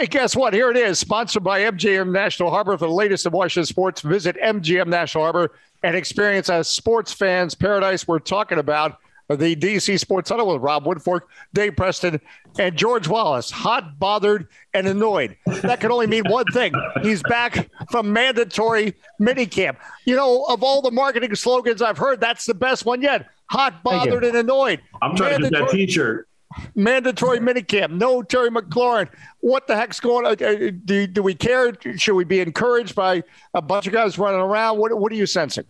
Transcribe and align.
Hey, 0.00 0.06
guess 0.06 0.34
what? 0.34 0.54
Here 0.54 0.70
it 0.70 0.78
is, 0.78 0.98
sponsored 0.98 1.44
by 1.44 1.60
MGM 1.60 2.10
National 2.10 2.48
Harbor. 2.48 2.78
For 2.78 2.86
the 2.86 2.94
latest 2.94 3.26
in 3.26 3.32
Washington 3.32 3.66
sports, 3.66 4.00
visit 4.00 4.34
MGM 4.42 4.86
National 4.86 5.24
Harbor 5.24 5.52
and 5.82 5.94
experience 5.94 6.48
a 6.48 6.64
sports 6.64 7.12
fans 7.12 7.54
paradise. 7.54 8.08
We're 8.08 8.18
talking 8.18 8.56
about 8.56 8.96
the 9.28 9.54
DC 9.54 10.00
Sports 10.00 10.30
Huddle 10.30 10.54
with 10.54 10.62
Rob 10.62 10.86
Woodfork, 10.86 11.24
Dave 11.52 11.76
Preston, 11.76 12.18
and 12.58 12.76
George 12.76 13.08
Wallace. 13.08 13.50
Hot, 13.50 13.98
bothered, 13.98 14.48
and 14.72 14.86
annoyed. 14.86 15.36
That 15.60 15.80
can 15.80 15.92
only 15.92 16.06
mean 16.06 16.24
one 16.30 16.46
thing. 16.46 16.72
He's 17.02 17.22
back 17.24 17.68
from 17.90 18.10
mandatory 18.10 18.94
minicamp. 19.20 19.76
You 20.06 20.16
know, 20.16 20.44
of 20.44 20.62
all 20.62 20.80
the 20.80 20.90
marketing 20.90 21.34
slogans 21.34 21.82
I've 21.82 21.98
heard, 21.98 22.22
that's 22.22 22.46
the 22.46 22.54
best 22.54 22.86
one 22.86 23.02
yet. 23.02 23.28
Hot, 23.50 23.82
bothered, 23.82 24.24
and 24.24 24.34
annoyed. 24.34 24.80
I'm 25.02 25.14
trying 25.14 25.42
mandatory, 25.42 25.50
to 25.50 25.66
get 25.66 25.68
that 25.68 25.76
T-shirt. 25.76 26.26
Mandatory 26.74 27.38
minicamp. 27.38 27.92
No 27.92 28.22
Terry 28.22 28.50
McLaurin. 28.50 29.08
What 29.40 29.66
the 29.66 29.76
heck's 29.76 30.00
going 30.00 30.26
on? 30.26 30.32
Uh, 30.32 30.70
do, 30.84 31.06
do 31.06 31.22
we 31.22 31.34
care? 31.34 31.72
Should 31.96 32.14
we 32.14 32.24
be 32.24 32.40
encouraged 32.40 32.94
by 32.94 33.22
a 33.54 33.62
bunch 33.62 33.86
of 33.86 33.92
guys 33.92 34.18
running 34.18 34.40
around? 34.40 34.78
What, 34.78 34.96
what 34.98 35.12
are 35.12 35.16
you 35.16 35.26
sensing? 35.26 35.64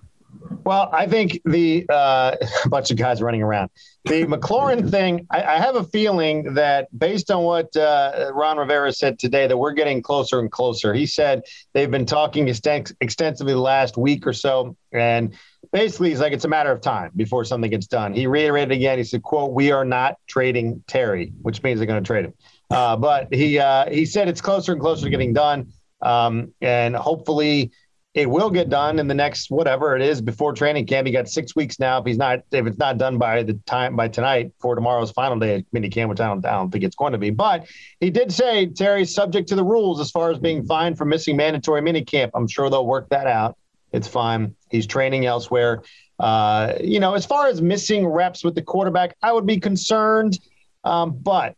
Well, 0.65 0.91
I 0.93 1.07
think 1.07 1.41
the 1.45 1.87
uh, 1.89 2.37
bunch 2.69 2.91
of 2.91 2.97
guys 2.97 3.23
running 3.23 3.43
around. 3.43 3.71
The 4.05 4.25
McLaurin 4.25 4.91
thing, 4.91 5.27
I, 5.30 5.43
I, 5.43 5.59
have 5.59 5.77
a 5.77 5.84
feeling 5.84 6.55
that 6.55 6.88
based 6.98 7.30
on 7.30 7.45
what 7.45 7.75
uh, 7.77 8.30
Ron 8.35 8.57
Rivera 8.57 8.93
said 8.93 9.19
today, 9.19 9.47
that 9.47 9.57
we're 9.57 9.73
getting 9.73 10.01
closer 10.01 10.41
and 10.41 10.51
closer. 10.51 10.95
He 10.95 11.07
said 11.07 11.43
they've 11.74 11.91
been 11.91 12.07
talking 12.07 12.47
extens- 12.47 12.95
extensively 13.01 13.52
the 13.52 13.61
last 13.61 13.98
week 13.98 14.27
or 14.27 14.33
so, 14.33 14.77
and 14.93 15.35
basically 15.73 16.11
he's 16.11 16.21
like 16.21 16.33
it's 16.33 16.47
a 16.47 16.49
matter 16.49 16.73
of 16.73 16.80
time 16.80 17.10
before 17.15 17.45
something 17.45 17.71
gets 17.71 17.87
done. 17.87 18.15
He 18.15 18.27
reiterated 18.27 18.73
again. 18.73 18.97
He 18.97 19.05
said, 19.05 19.23
"quote 19.23 19.52
We 19.52 19.71
are 19.71 19.85
not 19.85 20.16
trading 20.27 20.83
Terry," 20.87 21.33
which 21.43 21.62
means 21.62 21.79
they're 21.79 21.87
going 21.87 22.02
to 22.02 22.07
trade 22.07 22.24
him. 22.24 22.35
Uh, 22.71 22.97
but 22.97 23.33
he 23.33 23.59
uh, 23.59 23.91
he 23.91 24.07
said 24.07 24.29
it's 24.29 24.41
closer 24.41 24.73
and 24.73 24.80
closer 24.80 25.05
to 25.05 25.10
getting 25.10 25.35
done, 25.35 25.73
um, 26.01 26.52
and 26.60 26.97
hopefully 26.97 27.73
it 28.13 28.29
will 28.29 28.51
get 28.51 28.69
done 28.69 28.99
in 28.99 29.07
the 29.07 29.15
next 29.15 29.51
whatever 29.51 29.95
it 29.95 30.03
is 30.03 30.21
before 30.21 30.53
training 30.53 30.85
camp. 30.85 31.07
He 31.07 31.13
got 31.13 31.29
six 31.29 31.55
weeks 31.55 31.79
now. 31.79 31.99
If 31.99 32.07
he's 32.07 32.19
not, 32.19 32.41
if 32.51 32.67
it's 32.67 32.79
not 32.79 32.99
done 32.99 33.19
by 33.19 33.45
the 33.45 33.55
time 33.67 33.95
by 33.95 34.09
tonight 34.09 34.52
for 34.61 34.75
tomorrow's 34.75 35.13
final 35.13 35.39
day 35.39 35.57
of 35.57 35.65
mini 35.73 35.89
camp, 35.89 36.11
which 36.11 36.21
I 36.21 36.27
don't, 36.27 36.45
I 36.45 36.52
don't 36.52 36.73
think 36.73 36.83
it's 36.83 36.97
going 36.97 37.13
to 37.13 37.19
be. 37.19 37.30
But 37.30 37.69
he 38.01 38.11
did 38.11 38.33
say 38.33 38.67
Terry's 38.67 39.15
subject 39.15 39.49
to 39.51 39.55
the 39.55 39.63
rules 39.63 40.01
as 40.01 40.11
far 40.11 40.33
as 40.33 40.39
being 40.41 40.67
fined 40.67 40.99
for 40.99 41.05
missing 41.05 41.37
mandatory 41.37 41.83
mini 41.83 42.05
camp. 42.05 42.33
I'm 42.35 42.49
sure 42.49 42.69
they'll 42.69 42.87
work 42.87 43.09
that 43.11 43.29
out. 43.29 43.57
It's 43.93 44.09
fine. 44.09 44.57
He's 44.71 44.87
training 44.87 45.27
elsewhere. 45.27 45.83
Uh, 46.19 46.74
you 46.80 46.99
know, 46.99 47.15
as 47.15 47.24
far 47.24 47.47
as 47.47 47.63
missing 47.63 48.07
reps 48.07 48.45
with 48.45 48.57
the 48.57 48.63
quarterback, 48.63 49.17
I 49.23 49.33
would 49.33 49.47
be 49.47 49.61
concerned. 49.61 50.39
Um, 50.83 51.17
but 51.17 51.55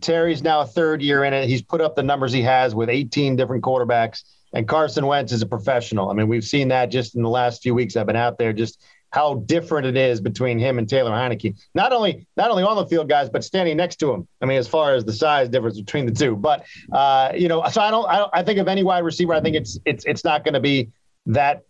Terry's 0.00 0.42
now 0.42 0.60
a 0.60 0.66
third 0.66 1.02
year 1.02 1.24
in 1.24 1.32
it. 1.32 1.48
He's 1.48 1.62
put 1.62 1.80
up 1.80 1.96
the 1.96 2.02
numbers 2.02 2.32
he 2.32 2.42
has 2.42 2.74
with 2.74 2.88
18 2.88 3.34
different 3.34 3.64
quarterbacks. 3.64 4.22
And 4.54 4.66
Carson 4.66 5.06
Wentz 5.06 5.32
is 5.32 5.42
a 5.42 5.46
professional. 5.46 6.10
I 6.10 6.14
mean, 6.14 6.28
we've 6.28 6.44
seen 6.44 6.68
that 6.68 6.86
just 6.86 7.14
in 7.14 7.22
the 7.22 7.28
last 7.28 7.62
few 7.62 7.74
weeks 7.74 7.96
I've 7.96 8.06
been 8.06 8.16
out 8.16 8.38
there, 8.38 8.52
just 8.52 8.82
how 9.10 9.34
different 9.46 9.86
it 9.86 9.96
is 9.96 10.20
between 10.20 10.58
him 10.58 10.78
and 10.78 10.88
Taylor 10.88 11.10
Heinicke. 11.10 11.56
Not 11.74 11.92
only 11.92 12.26
not 12.36 12.50
only 12.50 12.62
on 12.62 12.76
the 12.76 12.86
field, 12.86 13.08
guys, 13.08 13.30
but 13.30 13.44
standing 13.44 13.76
next 13.76 13.96
to 13.96 14.12
him. 14.12 14.28
I 14.42 14.46
mean, 14.46 14.58
as 14.58 14.68
far 14.68 14.94
as 14.94 15.04
the 15.04 15.12
size 15.12 15.48
difference 15.48 15.80
between 15.80 16.06
the 16.06 16.12
two. 16.12 16.36
But 16.36 16.66
uh, 16.92 17.32
you 17.34 17.48
know, 17.48 17.64
so 17.70 17.80
I 17.80 17.90
don't, 17.90 18.06
I 18.08 18.18
don't 18.18 18.30
I 18.34 18.42
think 18.42 18.58
of 18.58 18.68
any 18.68 18.82
wide 18.82 19.04
receiver, 19.04 19.32
I 19.34 19.40
think 19.40 19.56
it's 19.56 19.78
it's 19.84 20.04
it's 20.04 20.24
not 20.24 20.44
going 20.44 20.54
to 20.54 20.60
be 20.60 20.90
that 21.26 21.62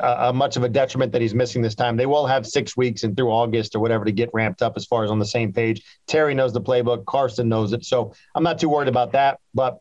uh, 0.00 0.32
much 0.34 0.56
of 0.56 0.62
a 0.62 0.68
detriment 0.68 1.12
that 1.12 1.20
he's 1.20 1.34
missing 1.34 1.62
this 1.62 1.74
time. 1.74 1.96
They 1.96 2.06
will 2.06 2.26
have 2.26 2.46
six 2.46 2.76
weeks 2.76 3.02
and 3.02 3.16
through 3.16 3.30
August 3.30 3.74
or 3.74 3.80
whatever 3.80 4.04
to 4.04 4.12
get 4.12 4.30
ramped 4.32 4.62
up 4.62 4.74
as 4.76 4.86
far 4.86 5.04
as 5.04 5.10
on 5.10 5.18
the 5.18 5.26
same 5.26 5.52
page. 5.52 5.82
Terry 6.06 6.34
knows 6.34 6.52
the 6.52 6.60
playbook. 6.60 7.04
Carson 7.06 7.48
knows 7.48 7.72
it. 7.72 7.84
So 7.84 8.14
I'm 8.34 8.44
not 8.44 8.58
too 8.58 8.68
worried 8.68 8.88
about 8.88 9.12
that. 9.12 9.40
But 9.54 9.78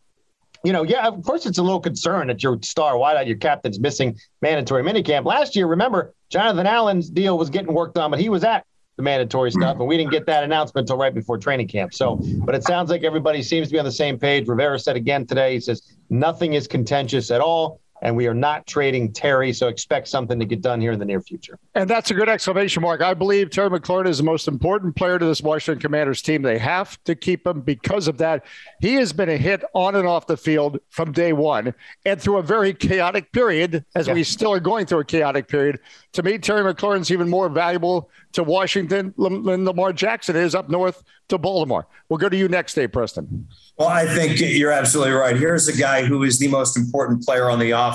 you 0.63 0.73
know, 0.73 0.83
yeah, 0.83 1.07
of 1.07 1.23
course 1.23 1.45
it's 1.45 1.57
a 1.57 1.63
little 1.63 1.79
concern 1.79 2.27
that 2.27 2.43
your 2.43 2.59
star 2.61 2.93
wideout, 2.93 3.27
your 3.27 3.37
captain's 3.37 3.79
missing 3.79 4.17
mandatory 4.41 4.83
minicamp. 4.83 5.25
Last 5.25 5.55
year, 5.55 5.67
remember, 5.67 6.13
Jonathan 6.29 6.67
Allen's 6.67 7.09
deal 7.09 7.37
was 7.37 7.49
getting 7.49 7.73
worked 7.73 7.97
on, 7.97 8.11
but 8.11 8.19
he 8.19 8.29
was 8.29 8.43
at 8.43 8.65
the 8.97 9.03
mandatory 9.03 9.51
stuff, 9.51 9.79
and 9.79 9.87
we 9.87 9.97
didn't 9.97 10.11
get 10.11 10.25
that 10.27 10.43
announcement 10.43 10.83
until 10.83 10.97
right 10.97 11.13
before 11.13 11.37
training 11.37 11.67
camp. 11.67 11.93
So, 11.93 12.19
but 12.45 12.55
it 12.55 12.63
sounds 12.63 12.89
like 12.89 13.03
everybody 13.03 13.41
seems 13.41 13.67
to 13.69 13.73
be 13.73 13.79
on 13.79 13.85
the 13.85 13.91
same 13.91 14.19
page. 14.19 14.47
Rivera 14.47 14.77
said 14.79 14.95
again 14.95 15.25
today, 15.25 15.53
he 15.53 15.59
says 15.59 15.81
nothing 16.09 16.53
is 16.53 16.67
contentious 16.67 17.31
at 17.31 17.41
all 17.41 17.80
and 18.01 18.15
we 18.15 18.27
are 18.27 18.33
not 18.33 18.65
trading 18.67 19.11
Terry. 19.11 19.53
So 19.53 19.67
expect 19.67 20.07
something 20.07 20.39
to 20.39 20.45
get 20.45 20.61
done 20.61 20.81
here 20.81 20.91
in 20.91 20.99
the 20.99 21.05
near 21.05 21.21
future. 21.21 21.59
And 21.75 21.89
that's 21.89 22.11
a 22.11 22.13
good 22.13 22.29
exclamation 22.29 22.81
mark. 22.81 23.01
I 23.01 23.13
believe 23.13 23.49
Terry 23.49 23.69
McLaurin 23.69 24.07
is 24.07 24.17
the 24.17 24.23
most 24.23 24.47
important 24.47 24.95
player 24.95 25.19
to 25.19 25.25
this 25.25 25.41
Washington 25.41 25.81
Commanders 25.81 26.21
team. 26.21 26.41
They 26.41 26.57
have 26.57 27.01
to 27.03 27.15
keep 27.15 27.45
him 27.45 27.61
because 27.61 28.07
of 28.07 28.17
that. 28.17 28.45
He 28.79 28.95
has 28.95 29.13
been 29.13 29.29
a 29.29 29.37
hit 29.37 29.63
on 29.73 29.95
and 29.95 30.07
off 30.07 30.27
the 30.27 30.37
field 30.37 30.79
from 30.89 31.11
day 31.11 31.33
one 31.33 31.73
and 32.05 32.21
through 32.21 32.37
a 32.37 32.43
very 32.43 32.73
chaotic 32.73 33.31
period, 33.31 33.85
as 33.95 34.07
yeah. 34.07 34.13
we 34.13 34.23
still 34.23 34.51
are 34.51 34.59
going 34.59 34.85
through 34.85 34.99
a 34.99 35.05
chaotic 35.05 35.47
period. 35.47 35.79
To 36.13 36.23
me, 36.23 36.37
Terry 36.37 36.61
McLaurin's 36.61 37.11
even 37.11 37.29
more 37.29 37.49
valuable 37.49 38.09
to 38.33 38.43
Washington 38.43 39.13
than 39.17 39.65
Lamar 39.65 39.93
Jackson 39.93 40.35
is 40.35 40.55
up 40.55 40.69
north 40.69 41.03
to 41.29 41.37
Baltimore. 41.37 41.87
We'll 42.09 42.17
go 42.17 42.29
to 42.29 42.37
you 42.37 42.47
next, 42.47 42.73
Dave 42.73 42.91
Preston. 42.91 43.47
Well, 43.77 43.87
I 43.87 44.05
think 44.05 44.39
you're 44.39 44.71
absolutely 44.71 45.13
right. 45.13 45.35
Here's 45.35 45.67
a 45.67 45.75
guy 45.75 46.03
who 46.03 46.23
is 46.23 46.39
the 46.39 46.47
most 46.47 46.77
important 46.77 47.23
player 47.25 47.49
on 47.49 47.59
the 47.59 47.71
offense. 47.71 47.90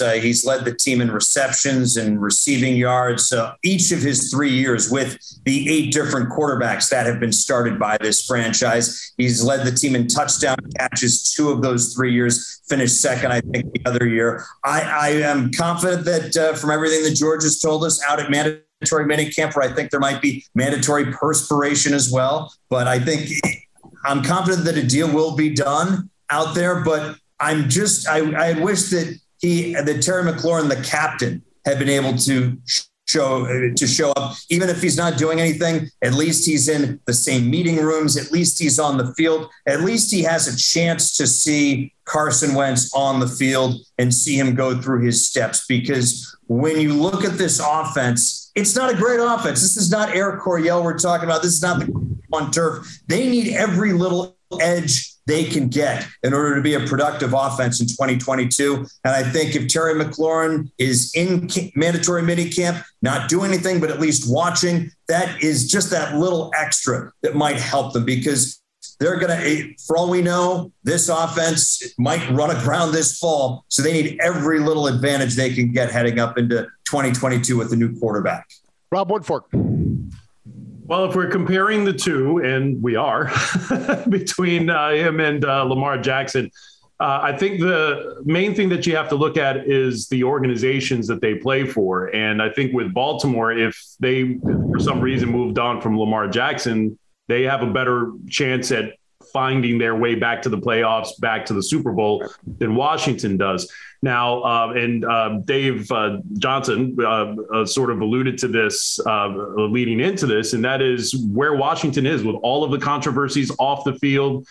Uh, 0.00 0.12
he's 0.12 0.44
led 0.44 0.64
the 0.64 0.74
team 0.74 1.00
in 1.00 1.10
receptions 1.10 1.96
and 1.96 2.20
receiving 2.20 2.76
yards 2.76 3.32
uh, 3.32 3.54
each 3.64 3.92
of 3.92 4.00
his 4.00 4.30
three 4.30 4.50
years 4.50 4.90
with 4.90 5.18
the 5.44 5.68
eight 5.68 5.92
different 5.92 6.30
quarterbacks 6.30 6.88
that 6.90 7.06
have 7.06 7.20
been 7.20 7.32
started 7.32 7.78
by 7.78 7.96
this 8.00 8.24
franchise. 8.24 9.12
He's 9.16 9.42
led 9.42 9.66
the 9.66 9.72
team 9.72 9.94
in 9.94 10.06
touchdown 10.06 10.56
catches 10.78 11.32
two 11.32 11.50
of 11.50 11.62
those 11.62 11.94
three 11.94 12.12
years, 12.12 12.62
finished 12.68 13.00
second, 13.00 13.32
I 13.32 13.40
think, 13.40 13.72
the 13.72 13.82
other 13.86 14.06
year. 14.06 14.44
I, 14.64 14.80
I 14.80 15.08
am 15.22 15.52
confident 15.52 16.04
that 16.04 16.36
uh, 16.36 16.54
from 16.54 16.70
everything 16.70 17.02
that 17.04 17.14
George 17.14 17.42
has 17.42 17.58
told 17.58 17.84
us 17.84 18.02
out 18.04 18.20
at 18.20 18.30
mandatory 18.30 19.04
minicamp, 19.04 19.56
where 19.56 19.68
I 19.68 19.74
think 19.74 19.90
there 19.90 20.00
might 20.00 20.22
be 20.22 20.44
mandatory 20.54 21.06
perspiration 21.12 21.94
as 21.94 22.10
well. 22.10 22.52
But 22.68 22.86
I 22.86 22.98
think 22.98 23.30
I'm 24.04 24.22
confident 24.22 24.64
that 24.64 24.76
a 24.76 24.86
deal 24.86 25.12
will 25.12 25.36
be 25.36 25.54
done 25.54 26.10
out 26.30 26.54
there, 26.54 26.84
but 26.84 27.16
I'm 27.40 27.68
just 27.68 28.08
I, 28.08 28.18
I 28.50 28.60
wish 28.60 28.90
that 28.90 29.18
he 29.40 29.74
the 29.74 29.98
Terry 29.98 30.30
McLaurin, 30.30 30.68
the 30.68 30.82
captain, 30.82 31.42
had 31.64 31.78
been 31.78 31.88
able 31.88 32.16
to 32.18 32.56
show 33.06 33.46
to 33.74 33.86
show 33.86 34.12
up. 34.12 34.36
Even 34.50 34.68
if 34.68 34.82
he's 34.82 34.96
not 34.96 35.16
doing 35.16 35.40
anything 35.40 35.88
at 36.02 36.14
least 36.14 36.46
he's 36.46 36.68
in 36.68 37.00
the 37.06 37.14
same 37.14 37.48
meeting 37.48 37.76
rooms. 37.76 38.16
At 38.16 38.30
least 38.30 38.58
he's 38.58 38.78
on 38.78 38.98
the 38.98 39.14
field. 39.14 39.48
At 39.66 39.80
least 39.80 40.10
he 40.10 40.22
has 40.22 40.46
a 40.46 40.56
chance 40.56 41.16
to 41.16 41.26
see 41.26 41.94
Carson 42.04 42.54
Wentz 42.54 42.92
on 42.94 43.20
the 43.20 43.28
field 43.28 43.80
and 43.98 44.12
see 44.12 44.38
him 44.38 44.54
go 44.54 44.80
through 44.80 45.04
his 45.04 45.26
steps. 45.26 45.64
Because 45.66 46.36
when 46.48 46.80
you 46.80 46.92
look 46.92 47.24
at 47.24 47.38
this 47.38 47.60
offense 47.64 48.48
it's 48.54 48.74
not 48.74 48.92
a 48.92 48.96
great 48.96 49.20
offense. 49.20 49.62
This 49.62 49.76
is 49.76 49.88
not 49.88 50.16
Air 50.16 50.36
Coryell 50.36 50.82
we're 50.82 50.98
talking 50.98 51.24
about. 51.24 51.42
This 51.42 51.52
is 51.52 51.62
not 51.62 51.78
the 51.78 52.16
on 52.32 52.50
turf. 52.50 53.00
They 53.06 53.28
need 53.28 53.54
every 53.54 53.92
little 53.92 54.36
edge 54.60 55.14
they 55.28 55.44
can 55.44 55.68
get 55.68 56.08
in 56.22 56.32
order 56.32 56.56
to 56.56 56.62
be 56.62 56.74
a 56.74 56.80
productive 56.80 57.34
offense 57.34 57.80
in 57.80 57.86
2022. 57.86 58.86
And 59.04 59.14
I 59.14 59.22
think 59.22 59.54
if 59.54 59.68
Terry 59.68 59.94
McLaurin 59.94 60.70
is 60.78 61.12
in 61.14 61.48
mandatory 61.76 62.22
mini 62.22 62.48
camp, 62.48 62.82
not 63.02 63.28
doing 63.28 63.52
anything, 63.52 63.78
but 63.78 63.90
at 63.90 64.00
least 64.00 64.24
watching, 64.26 64.90
that 65.06 65.42
is 65.42 65.70
just 65.70 65.90
that 65.90 66.16
little 66.16 66.50
extra 66.58 67.12
that 67.22 67.36
might 67.36 67.56
help 67.56 67.92
them 67.92 68.06
because 68.06 68.60
they're 69.00 69.20
going 69.20 69.38
to, 69.38 69.46
eh, 69.46 69.74
for 69.86 69.98
all 69.98 70.08
we 70.08 70.22
know, 70.22 70.72
this 70.82 71.10
offense 71.10 71.82
might 71.98 72.28
run 72.30 72.50
aground 72.50 72.92
this 72.92 73.18
fall. 73.18 73.66
So 73.68 73.82
they 73.82 73.92
need 73.92 74.18
every 74.22 74.60
little 74.60 74.86
advantage 74.86 75.36
they 75.36 75.54
can 75.54 75.72
get 75.72 75.90
heading 75.90 76.18
up 76.18 76.38
into 76.38 76.66
2022 76.86 77.56
with 77.56 77.68
the 77.68 77.76
new 77.76 77.96
quarterback. 78.00 78.46
Rob 78.90 79.10
Woodfork. 79.10 79.42
Well, 80.88 81.04
if 81.04 81.14
we're 81.14 81.28
comparing 81.28 81.84
the 81.84 81.92
two, 81.92 82.38
and 82.38 82.82
we 82.82 82.96
are, 82.96 83.30
between 84.08 84.70
uh, 84.70 84.92
him 84.92 85.20
and 85.20 85.44
uh, 85.44 85.64
Lamar 85.64 85.98
Jackson, 85.98 86.50
uh, 86.98 87.20
I 87.22 87.36
think 87.36 87.60
the 87.60 88.22
main 88.24 88.54
thing 88.54 88.70
that 88.70 88.86
you 88.86 88.96
have 88.96 89.10
to 89.10 89.14
look 89.14 89.36
at 89.36 89.68
is 89.68 90.08
the 90.08 90.24
organizations 90.24 91.06
that 91.08 91.20
they 91.20 91.34
play 91.34 91.66
for. 91.66 92.06
And 92.16 92.40
I 92.40 92.48
think 92.48 92.72
with 92.72 92.94
Baltimore, 92.94 93.52
if 93.52 93.78
they, 94.00 94.38
for 94.38 94.80
some 94.80 95.02
reason, 95.02 95.28
moved 95.28 95.58
on 95.58 95.82
from 95.82 95.98
Lamar 96.00 96.26
Jackson, 96.26 96.98
they 97.26 97.42
have 97.42 97.62
a 97.62 97.70
better 97.70 98.12
chance 98.30 98.72
at 98.72 98.94
finding 99.32 99.78
their 99.78 99.96
way 99.96 100.14
back 100.14 100.42
to 100.42 100.48
the 100.48 100.58
playoffs, 100.58 101.18
back 101.20 101.46
to 101.46 101.54
the 101.54 101.62
Super 101.62 101.92
Bowl 101.92 102.24
than 102.58 102.74
Washington 102.74 103.36
does. 103.36 103.70
Now, 104.00 104.42
uh, 104.42 104.72
and 104.76 105.04
uh, 105.04 105.40
Dave 105.44 105.90
uh, 105.90 106.18
Johnson 106.38 106.96
uh, 107.00 107.34
uh, 107.52 107.66
sort 107.66 107.90
of 107.90 108.00
alluded 108.00 108.38
to 108.38 108.48
this 108.48 109.00
uh, 109.04 109.28
leading 109.56 109.98
into 110.00 110.26
this, 110.26 110.52
and 110.52 110.64
that 110.64 110.80
is 110.80 111.16
where 111.32 111.54
Washington 111.54 112.06
is 112.06 112.22
with 112.22 112.36
all 112.42 112.62
of 112.62 112.70
the 112.70 112.78
controversies 112.78 113.50
off 113.58 113.84
the 113.84 113.94
field, 113.94 114.46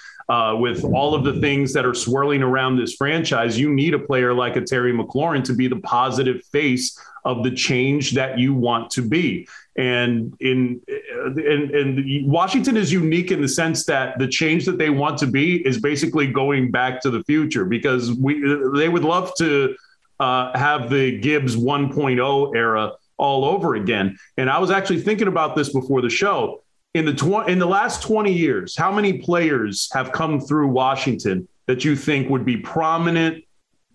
with 0.60 0.84
all 0.84 1.16
of 1.16 1.24
the 1.24 1.40
things 1.40 1.72
that 1.74 1.86
are 1.86 1.94
swirling 1.94 2.44
around 2.44 2.76
this 2.76 2.96
franchise. 2.96 3.58
You 3.58 3.74
need 3.74 3.94
a 3.94 4.00
player 4.00 4.34
like 4.34 4.58
a 4.58 4.62
Terry 4.62 4.92
McLaurin 4.92 5.44
to 5.46 5.54
be 5.54 5.70
the 5.70 5.80
positive 5.80 6.44
face 6.52 7.00
of 7.28 7.44
the 7.44 7.52
change 7.52 8.14
that 8.14 8.40
you 8.40 8.54
want 8.54 8.90
to 8.90 9.02
be. 9.02 9.48
And 9.76 10.34
in 10.40 10.82
and, 10.88 11.72
and 11.72 12.32
Washington 12.32 12.78
is 12.78 12.92
unique 12.92 13.32
in 13.32 13.42
the 13.42 13.50
sense 13.50 13.86
that 13.86 14.18
the 14.18 14.28
change 14.28 14.66
that 14.66 14.78
they 14.78 14.90
want 14.90 15.20
to 15.20 15.28
be 15.28 15.58
is 15.68 15.80
basically 15.80 16.28
going 16.28 16.72
back 16.72 17.02
to 17.02 17.12
the 17.12 17.24
future 17.26 17.66
because 17.66 18.14
we 18.14 18.42
they 18.76 18.88
would 18.88 19.04
love 19.04 19.34
to 19.36 19.76
uh, 20.20 20.58
have 20.58 20.90
the 20.90 21.20
Gibbs 21.20 21.56
1.0 21.56 22.56
era 22.56 22.94
all 23.18 23.44
over 23.46 23.76
again. 23.76 24.18
And 24.38 24.50
I 24.50 24.58
was 24.58 24.72
actually 24.72 25.02
thinking 25.02 25.28
about 25.28 25.56
this 25.56 25.72
before 25.74 26.02
the 26.02 26.10
show. 26.10 26.64
In 26.94 27.06
the 27.06 27.14
tw- 27.14 27.48
in 27.48 27.60
the 27.60 27.68
last 27.68 28.02
20 28.04 28.32
years, 28.32 28.76
how 28.76 28.92
many 28.92 29.20
players 29.20 29.90
have 29.94 30.12
come 30.14 30.40
through 30.40 30.70
Washington 30.70 31.48
that 31.68 31.84
you 31.84 31.96
think 31.96 32.30
would 32.30 32.46
be 32.46 32.58
prominent 32.58 33.44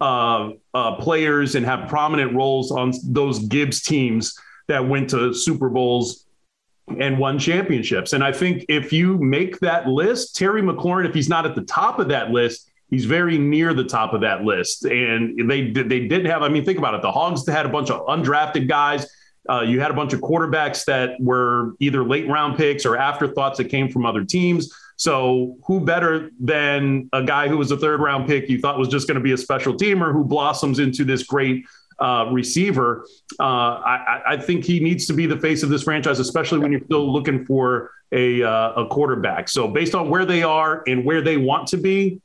uh, 0.02 0.50
uh, 0.74 0.96
players 0.96 1.54
and 1.54 1.64
have 1.64 1.88
prominent 1.88 2.34
roles 2.34 2.72
on 2.72 2.92
those 3.04 3.38
Gibbs 3.38 3.82
teams 3.82 4.36
that 4.66 4.86
went 4.86 5.10
to 5.10 5.32
Super 5.32 5.68
Bowls 5.68 6.26
and 6.98 7.18
won 7.18 7.38
championships? 7.38 8.12
And 8.12 8.24
I 8.24 8.32
think 8.32 8.66
if 8.68 8.92
you 8.92 9.16
make 9.18 9.60
that 9.60 9.86
list, 9.86 10.34
Terry 10.34 10.60
McLaurin, 10.60 11.08
if 11.08 11.14
he's 11.14 11.28
not 11.28 11.46
at 11.46 11.54
the 11.54 11.62
top 11.62 12.00
of 12.00 12.08
that 12.08 12.30
list, 12.30 12.68
he's 12.90 13.04
very 13.04 13.38
near 13.38 13.74
the 13.74 13.84
top 13.84 14.12
of 14.12 14.20
that 14.22 14.42
list. 14.42 14.84
And 14.84 15.48
they 15.48 15.70
they 15.70 16.08
didn't 16.08 16.26
have. 16.26 16.42
I 16.42 16.48
mean, 16.48 16.64
think 16.64 16.78
about 16.78 16.94
it. 16.94 17.02
The 17.02 17.12
Hogs 17.12 17.46
had 17.46 17.64
a 17.64 17.68
bunch 17.68 17.88
of 17.88 18.04
undrafted 18.06 18.68
guys. 18.68 19.06
Uh, 19.48 19.60
you 19.60 19.80
had 19.80 19.92
a 19.92 19.94
bunch 19.94 20.12
of 20.12 20.20
quarterbacks 20.20 20.84
that 20.86 21.20
were 21.20 21.74
either 21.78 22.04
late 22.04 22.28
round 22.28 22.56
picks 22.56 22.84
or 22.84 22.96
afterthoughts 22.96 23.58
that 23.58 23.64
came 23.64 23.88
from 23.88 24.04
other 24.04 24.24
teams. 24.24 24.72
So 25.02 25.56
who 25.66 25.80
better 25.80 26.30
than 26.38 27.10
a 27.12 27.24
guy 27.24 27.48
who 27.48 27.58
was 27.58 27.72
a 27.72 27.76
third 27.76 27.98
round 27.98 28.28
pick 28.28 28.48
you 28.48 28.60
thought 28.60 28.78
was 28.78 28.86
just 28.86 29.08
going 29.08 29.16
to 29.16 29.20
be 29.20 29.32
a 29.32 29.36
special 29.36 29.74
teamer 29.74 30.12
who 30.12 30.22
blossoms 30.22 30.78
into 30.78 31.04
this 31.04 31.24
great 31.24 31.66
uh, 31.98 32.28
receiver? 32.30 33.04
Uh, 33.40 33.42
I, 33.42 34.22
I, 34.24 34.36
think 34.36 34.64
he 34.64 34.78
needs 34.78 35.06
to 35.06 35.12
be 35.12 35.26
the 35.26 35.40
face 35.40 35.64
of 35.64 35.70
this 35.70 35.82
franchise, 35.82 36.20
especially 36.20 36.60
when 36.60 36.70
you're 36.70 36.84
still 36.84 37.12
looking 37.12 37.44
for 37.44 37.90
a, 38.12 38.44
uh, 38.44 38.74
a 38.74 38.86
quarterback. 38.86 39.48
So 39.48 39.66
based 39.66 39.96
on 39.96 40.08
where 40.08 40.24
they 40.24 40.44
are 40.44 40.84
and 40.86 41.04
where 41.04 41.20
they 41.20 41.36
want 41.36 41.66
to 41.68 41.78
be, 41.78 42.20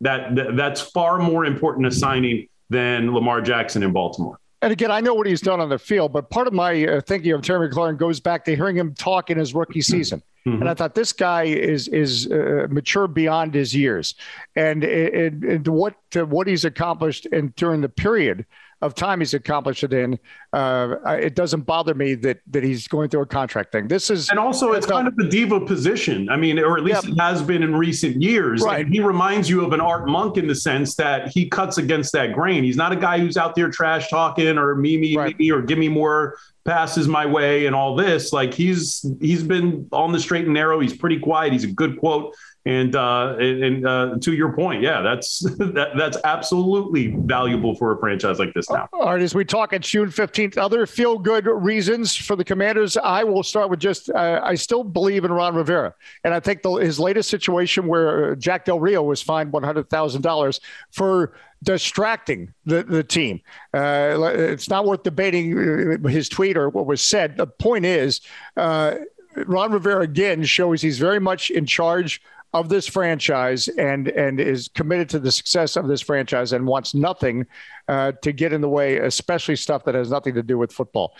that, 0.00 0.34
that 0.34 0.56
that's 0.56 0.80
far 0.80 1.18
more 1.18 1.44
important 1.44 1.86
a 1.86 1.90
signing 1.90 2.48
than 2.70 3.12
Lamar 3.12 3.42
Jackson 3.42 3.82
in 3.82 3.92
Baltimore. 3.92 4.38
And 4.62 4.72
again, 4.72 4.92
I 4.92 5.00
know 5.00 5.12
what 5.12 5.26
he's 5.26 5.40
done 5.40 5.60
on 5.60 5.68
the 5.68 5.78
field, 5.78 6.12
but 6.12 6.30
part 6.30 6.46
of 6.46 6.52
my 6.52 6.86
uh, 6.86 7.00
thinking 7.00 7.32
of 7.32 7.42
Terry 7.42 7.68
McLaurin 7.68 7.98
goes 7.98 8.20
back 8.20 8.44
to 8.44 8.54
hearing 8.54 8.76
him 8.76 8.94
talk 8.94 9.28
in 9.28 9.36
his 9.36 9.54
rookie 9.54 9.82
season. 9.82 10.22
Mm-hmm. 10.46 10.60
And 10.60 10.70
I 10.70 10.74
thought 10.74 10.94
this 10.94 11.12
guy 11.12 11.44
is 11.44 11.88
is 11.88 12.30
uh, 12.30 12.66
mature 12.70 13.06
beyond 13.06 13.54
his 13.54 13.74
years, 13.74 14.14
and, 14.56 14.82
and, 14.82 15.44
and 15.44 15.68
what 15.68 15.94
what 16.14 16.46
he's 16.46 16.64
accomplished 16.64 17.26
and 17.32 17.54
during 17.54 17.80
the 17.80 17.88
period 17.88 18.44
of 18.82 18.94
time 18.94 19.20
he's 19.20 19.32
accomplished 19.32 19.84
it 19.84 19.92
in, 19.92 20.18
uh, 20.52 20.96
it 21.06 21.34
doesn't 21.34 21.62
bother 21.62 21.94
me 21.94 22.14
that 22.16 22.40
that 22.48 22.64
he's 22.64 22.88
going 22.88 23.08
through 23.08 23.22
a 23.22 23.26
contract 23.26 23.72
thing. 23.72 23.88
This 23.88 24.10
is 24.10 24.28
and 24.28 24.38
also 24.38 24.72
it's 24.72 24.86
kind 24.86 25.08
of 25.08 25.14
a 25.18 25.28
diva 25.28 25.60
position. 25.60 26.28
I 26.28 26.36
mean, 26.36 26.58
or 26.58 26.76
at 26.76 26.84
least 26.84 27.06
yeah. 27.06 27.12
it 27.12 27.20
has 27.20 27.40
been 27.40 27.62
in 27.62 27.74
recent 27.74 28.20
years. 28.20 28.62
Right. 28.62 28.86
He 28.86 29.00
reminds 29.00 29.48
you 29.48 29.64
of 29.64 29.72
an 29.72 29.80
Art 29.80 30.08
Monk 30.08 30.36
in 30.36 30.46
the 30.46 30.54
sense 30.54 30.96
that 30.96 31.28
he 31.28 31.48
cuts 31.48 31.78
against 31.78 32.12
that 32.12 32.34
grain. 32.34 32.64
He's 32.64 32.76
not 32.76 32.92
a 32.92 32.96
guy 32.96 33.18
who's 33.18 33.36
out 33.36 33.54
there 33.54 33.70
trash 33.70 34.10
talking 34.10 34.58
or 34.58 34.74
me 34.74 34.98
me 34.98 35.16
right. 35.16 35.38
me 35.38 35.50
or 35.50 35.62
give 35.62 35.78
me 35.78 35.88
more 35.88 36.36
passes 36.64 37.08
my 37.08 37.26
way 37.26 37.66
and 37.66 37.74
all 37.74 37.94
this. 37.94 38.32
Like 38.32 38.52
he's 38.52 39.06
he's 39.20 39.42
been 39.42 39.88
on 39.92 40.12
the 40.12 40.20
straight 40.20 40.44
and 40.44 40.54
narrow. 40.54 40.80
He's 40.80 40.96
pretty 40.96 41.18
quiet. 41.18 41.52
He's 41.52 41.64
a 41.64 41.72
good 41.72 41.98
quote. 41.98 42.34
And 42.64 42.94
uh, 42.94 43.34
and, 43.40 43.84
uh, 43.84 44.18
to 44.20 44.34
your 44.34 44.52
point, 44.52 44.82
yeah, 44.82 45.00
that's 45.02 45.40
that, 45.58 45.94
that's 45.98 46.16
absolutely 46.22 47.08
valuable 47.18 47.74
for 47.74 47.92
a 47.92 47.98
franchise 47.98 48.38
like 48.38 48.54
this 48.54 48.70
now. 48.70 48.88
All 48.92 49.12
right, 49.12 49.20
as 49.20 49.34
we 49.34 49.44
talk 49.44 49.72
at 49.72 49.80
June 49.80 50.10
fifteenth, 50.10 50.56
other 50.56 50.86
feel 50.86 51.18
good 51.18 51.46
reasons 51.46 52.14
for 52.14 52.36
the 52.36 52.44
Commanders. 52.44 52.96
I 52.96 53.24
will 53.24 53.42
start 53.42 53.68
with 53.68 53.80
just 53.80 54.10
uh, 54.10 54.40
I 54.44 54.54
still 54.54 54.84
believe 54.84 55.24
in 55.24 55.32
Ron 55.32 55.56
Rivera, 55.56 55.92
and 56.22 56.32
I 56.32 56.38
think 56.38 56.62
the, 56.62 56.74
his 56.74 57.00
latest 57.00 57.30
situation 57.30 57.88
where 57.88 58.36
Jack 58.36 58.64
Del 58.64 58.78
Rio 58.78 59.02
was 59.02 59.20
fined 59.20 59.52
one 59.52 59.64
hundred 59.64 59.90
thousand 59.90 60.22
dollars 60.22 60.60
for 60.92 61.32
distracting 61.64 62.52
the, 62.64 62.84
the 62.84 63.02
team. 63.02 63.40
Uh, 63.74 64.32
it's 64.34 64.68
not 64.68 64.84
worth 64.84 65.02
debating 65.02 65.98
uh, 66.04 66.08
his 66.08 66.28
tweet 66.28 66.56
or 66.56 66.68
what 66.68 66.86
was 66.86 67.02
said. 67.02 67.36
The 67.36 67.46
point 67.46 67.86
is, 67.86 68.20
uh, 68.56 68.96
Ron 69.34 69.72
Rivera 69.72 70.02
again 70.02 70.44
shows 70.44 70.82
he's 70.82 70.98
very 70.98 71.20
much 71.20 71.50
in 71.50 71.66
charge 71.66 72.22
of 72.52 72.68
this 72.68 72.86
franchise 72.86 73.68
and 73.68 74.08
and 74.08 74.38
is 74.38 74.68
committed 74.74 75.08
to 75.10 75.18
the 75.18 75.32
success 75.32 75.76
of 75.76 75.88
this 75.88 76.00
franchise 76.00 76.52
and 76.52 76.66
wants 76.66 76.94
nothing 76.94 77.46
uh, 77.88 78.12
to 78.22 78.32
get 78.32 78.52
in 78.52 78.60
the 78.60 78.68
way, 78.68 78.98
especially 78.98 79.56
stuff 79.56 79.84
that 79.84 79.94
has 79.94 80.10
nothing 80.10 80.34
to 80.34 80.42
do 80.42 80.58
with 80.58 80.72
football. 80.72 81.16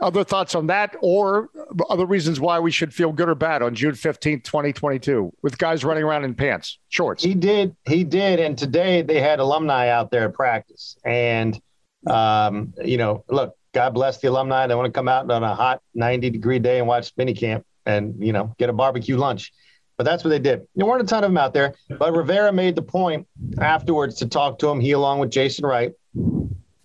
Other 0.00 0.24
thoughts 0.24 0.54
on 0.54 0.68
that, 0.68 0.96
or 1.02 1.50
other 1.90 2.06
reasons 2.06 2.40
why 2.40 2.58
we 2.58 2.70
should 2.70 2.94
feel 2.94 3.12
good 3.12 3.28
or 3.28 3.34
bad 3.34 3.60
on 3.60 3.74
June 3.74 3.94
fifteenth, 3.94 4.44
twenty 4.44 4.72
twenty 4.72 4.98
two, 4.98 5.30
with 5.42 5.58
guys 5.58 5.84
running 5.84 6.02
around 6.02 6.24
in 6.24 6.34
pants, 6.34 6.78
shorts. 6.88 7.22
He 7.22 7.34
did, 7.34 7.76
he 7.86 8.02
did, 8.02 8.40
and 8.40 8.56
today 8.56 9.02
they 9.02 9.20
had 9.20 9.40
alumni 9.40 9.88
out 9.88 10.10
there 10.10 10.24
at 10.24 10.32
practice, 10.32 10.96
and 11.04 11.60
um, 12.06 12.72
you 12.82 12.96
know, 12.96 13.24
look, 13.28 13.54
God 13.74 13.90
bless 13.92 14.16
the 14.16 14.28
alumni. 14.28 14.66
They 14.66 14.74
want 14.74 14.86
to 14.86 14.92
come 14.92 15.08
out 15.08 15.30
on 15.30 15.42
a 15.42 15.54
hot 15.54 15.82
ninety 15.94 16.30
degree 16.30 16.58
day 16.58 16.78
and 16.78 16.88
watch 16.88 17.14
minicamp 17.16 17.64
and 17.84 18.14
you 18.24 18.32
know 18.32 18.54
get 18.58 18.70
a 18.70 18.72
barbecue 18.72 19.18
lunch. 19.18 19.52
But 20.00 20.06
that's 20.06 20.24
what 20.24 20.30
they 20.30 20.38
did. 20.38 20.66
There 20.74 20.86
weren't 20.86 21.02
a 21.02 21.06
ton 21.06 21.24
of 21.24 21.28
them 21.28 21.36
out 21.36 21.52
there, 21.52 21.74
but 21.98 22.16
Rivera 22.16 22.54
made 22.54 22.74
the 22.74 22.80
point 22.80 23.26
afterwards 23.58 24.14
to 24.20 24.26
talk 24.26 24.58
to 24.60 24.68
him. 24.70 24.80
He, 24.80 24.92
along 24.92 25.18
with 25.18 25.28
Jason 25.28 25.66
Wright 25.66 25.92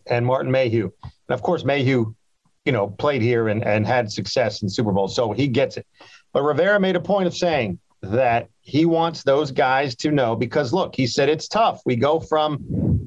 and 0.05 0.25
Martin 0.25 0.51
Mayhew, 0.51 0.91
and 1.01 1.11
of 1.29 1.41
course 1.41 1.63
Mayhew, 1.63 2.13
you 2.65 2.73
know, 2.73 2.87
played 2.87 3.21
here 3.21 3.47
and, 3.47 3.63
and 3.63 3.87
had 3.87 4.11
success 4.11 4.63
in 4.63 4.67
Super 4.67 4.91
Bowl, 4.91 5.07
so 5.07 5.31
he 5.31 5.47
gets 5.47 5.77
it. 5.77 5.87
But 6.33 6.43
Rivera 6.43 6.77
made 6.77 6.97
a 6.97 6.99
point 6.99 7.25
of 7.27 7.33
saying 7.33 7.79
that 8.01 8.49
he 8.59 8.85
wants 8.85 9.23
those 9.23 9.49
guys 9.49 9.95
to 9.95 10.11
know 10.11 10.35
because 10.35 10.73
look, 10.73 10.93
he 10.93 11.07
said 11.07 11.29
it's 11.29 11.47
tough. 11.47 11.79
We 11.85 11.95
go 11.95 12.19
from, 12.19 12.65